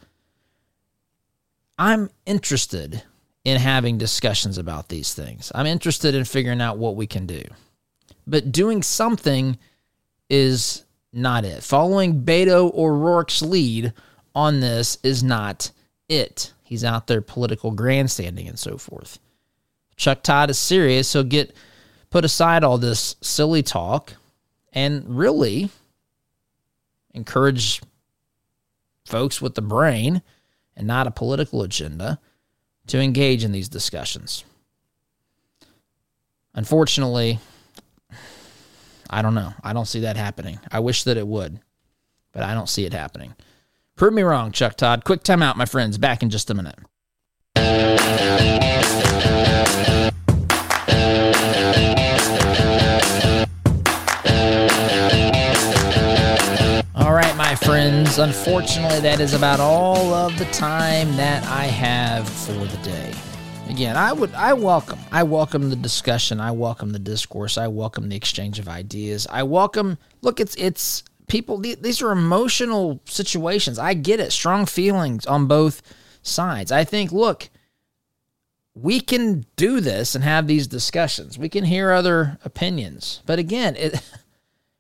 I'm 1.78 2.10
interested 2.24 3.02
in 3.44 3.58
having 3.58 3.98
discussions 3.98 4.58
about 4.58 4.88
these 4.88 5.12
things. 5.12 5.52
I'm 5.54 5.66
interested 5.66 6.14
in 6.14 6.24
figuring 6.24 6.60
out 6.60 6.78
what 6.78 6.96
we 6.96 7.06
can 7.06 7.26
do. 7.26 7.42
But 8.26 8.52
doing 8.52 8.82
something 8.82 9.58
is 10.30 10.84
not 11.12 11.44
it. 11.44 11.62
Following 11.62 12.22
Beto 12.24 12.74
O'Rourke's 12.74 13.42
lead 13.42 13.92
on 14.34 14.60
this 14.60 14.98
is 15.02 15.22
not 15.22 15.70
it. 16.08 16.52
He's 16.62 16.84
out 16.84 17.06
there 17.06 17.20
political 17.20 17.70
grandstanding 17.70 18.48
and 18.48 18.58
so 18.58 18.78
forth. 18.78 19.18
Chuck 19.96 20.22
Todd 20.22 20.50
is 20.50 20.58
serious, 20.58 21.06
so 21.06 21.22
get 21.22 21.54
put 22.10 22.24
aside 22.24 22.64
all 22.64 22.78
this 22.78 23.16
silly 23.20 23.62
talk 23.62 24.14
and 24.72 25.04
really 25.18 25.70
encourage 27.12 27.80
folks 29.04 29.40
with 29.40 29.54
the 29.54 29.62
brain 29.62 30.22
and 30.76 30.86
not 30.86 31.06
a 31.06 31.10
political 31.10 31.62
agenda 31.62 32.18
to 32.86 33.00
engage 33.00 33.44
in 33.44 33.52
these 33.52 33.68
discussions. 33.68 34.44
Unfortunately, 36.54 37.38
I 39.10 39.22
don't 39.22 39.34
know. 39.34 39.54
I 39.62 39.72
don't 39.72 39.88
see 39.88 40.00
that 40.00 40.16
happening. 40.16 40.60
I 40.70 40.80
wish 40.80 41.04
that 41.04 41.16
it 41.16 41.26
would, 41.26 41.60
but 42.32 42.42
I 42.42 42.54
don't 42.54 42.68
see 42.68 42.84
it 42.84 42.92
happening. 42.92 43.34
Prove 43.96 44.12
me 44.12 44.22
wrong, 44.22 44.52
Chuck 44.52 44.76
Todd. 44.76 45.04
Quick 45.04 45.22
timeout, 45.22 45.56
my 45.56 45.66
friends. 45.66 45.98
Back 45.98 46.22
in 46.22 46.30
just 46.30 46.50
a 46.50 46.54
minute. 46.54 46.78
Unfortunately, 58.18 59.00
that 59.00 59.18
is 59.18 59.34
about 59.34 59.58
all 59.58 60.14
of 60.14 60.38
the 60.38 60.44
time 60.46 61.16
that 61.16 61.42
I 61.46 61.64
have 61.64 62.28
for 62.28 62.52
the 62.52 62.76
day. 62.84 63.12
Again, 63.68 63.96
I 63.96 64.12
would 64.12 64.32
I 64.34 64.52
welcome 64.52 65.00
I 65.10 65.24
welcome 65.24 65.68
the 65.68 65.74
discussion, 65.74 66.38
I 66.38 66.52
welcome 66.52 66.90
the 66.90 67.00
discourse, 67.00 67.58
I 67.58 67.66
welcome 67.66 68.08
the 68.08 68.14
exchange 68.14 68.60
of 68.60 68.68
ideas. 68.68 69.26
I 69.28 69.42
welcome 69.42 69.98
look 70.22 70.38
it's 70.38 70.54
it's 70.54 71.02
people 71.26 71.58
these 71.58 72.02
are 72.02 72.12
emotional 72.12 73.00
situations. 73.04 73.80
I 73.80 73.94
get 73.94 74.20
it. 74.20 74.30
Strong 74.30 74.66
feelings 74.66 75.26
on 75.26 75.48
both 75.48 75.82
sides. 76.22 76.70
I 76.70 76.84
think 76.84 77.10
look, 77.10 77.50
we 78.76 79.00
can 79.00 79.44
do 79.56 79.80
this 79.80 80.14
and 80.14 80.22
have 80.22 80.46
these 80.46 80.68
discussions. 80.68 81.36
We 81.36 81.48
can 81.48 81.64
hear 81.64 81.90
other 81.90 82.38
opinions. 82.44 83.22
But 83.26 83.40
again, 83.40 83.74
it 83.74 84.00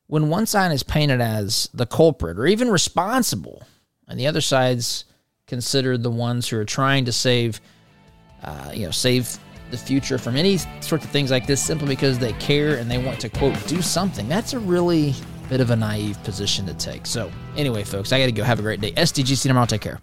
when 0.06 0.28
one 0.28 0.46
side 0.46 0.72
is 0.72 0.82
painted 0.82 1.20
as 1.20 1.68
the 1.72 1.86
culprit 1.86 2.38
or 2.38 2.46
even 2.46 2.70
responsible, 2.70 3.62
and 4.08 4.18
the 4.18 4.26
other 4.26 4.40
side's 4.40 5.04
considered 5.46 6.02
the 6.02 6.10
ones 6.10 6.48
who 6.48 6.58
are 6.58 6.64
trying 6.64 7.04
to 7.04 7.12
save, 7.12 7.60
uh, 8.42 8.70
you 8.74 8.84
know, 8.84 8.90
save 8.90 9.38
the 9.70 9.76
future 9.76 10.18
from 10.18 10.36
any 10.36 10.58
sorts 10.80 11.04
of 11.04 11.10
things 11.10 11.30
like 11.30 11.46
this 11.46 11.62
simply 11.62 11.88
because 11.88 12.18
they 12.18 12.32
care 12.34 12.76
and 12.76 12.90
they 12.90 12.98
want 12.98 13.20
to, 13.20 13.28
quote, 13.28 13.54
do 13.66 13.82
something. 13.82 14.28
That's 14.28 14.52
a 14.52 14.58
really 14.58 15.14
bit 15.48 15.60
of 15.60 15.70
a 15.70 15.76
naive 15.76 16.22
position 16.24 16.66
to 16.66 16.74
take. 16.74 17.06
So, 17.06 17.30
anyway, 17.56 17.84
folks, 17.84 18.12
I 18.12 18.18
got 18.18 18.26
to 18.26 18.32
go. 18.32 18.44
Have 18.44 18.58
a 18.58 18.62
great 18.62 18.80
day. 18.80 18.92
SDGC 18.92 19.42
tomorrow. 19.42 19.66
Take 19.66 19.82
care. 19.82 20.00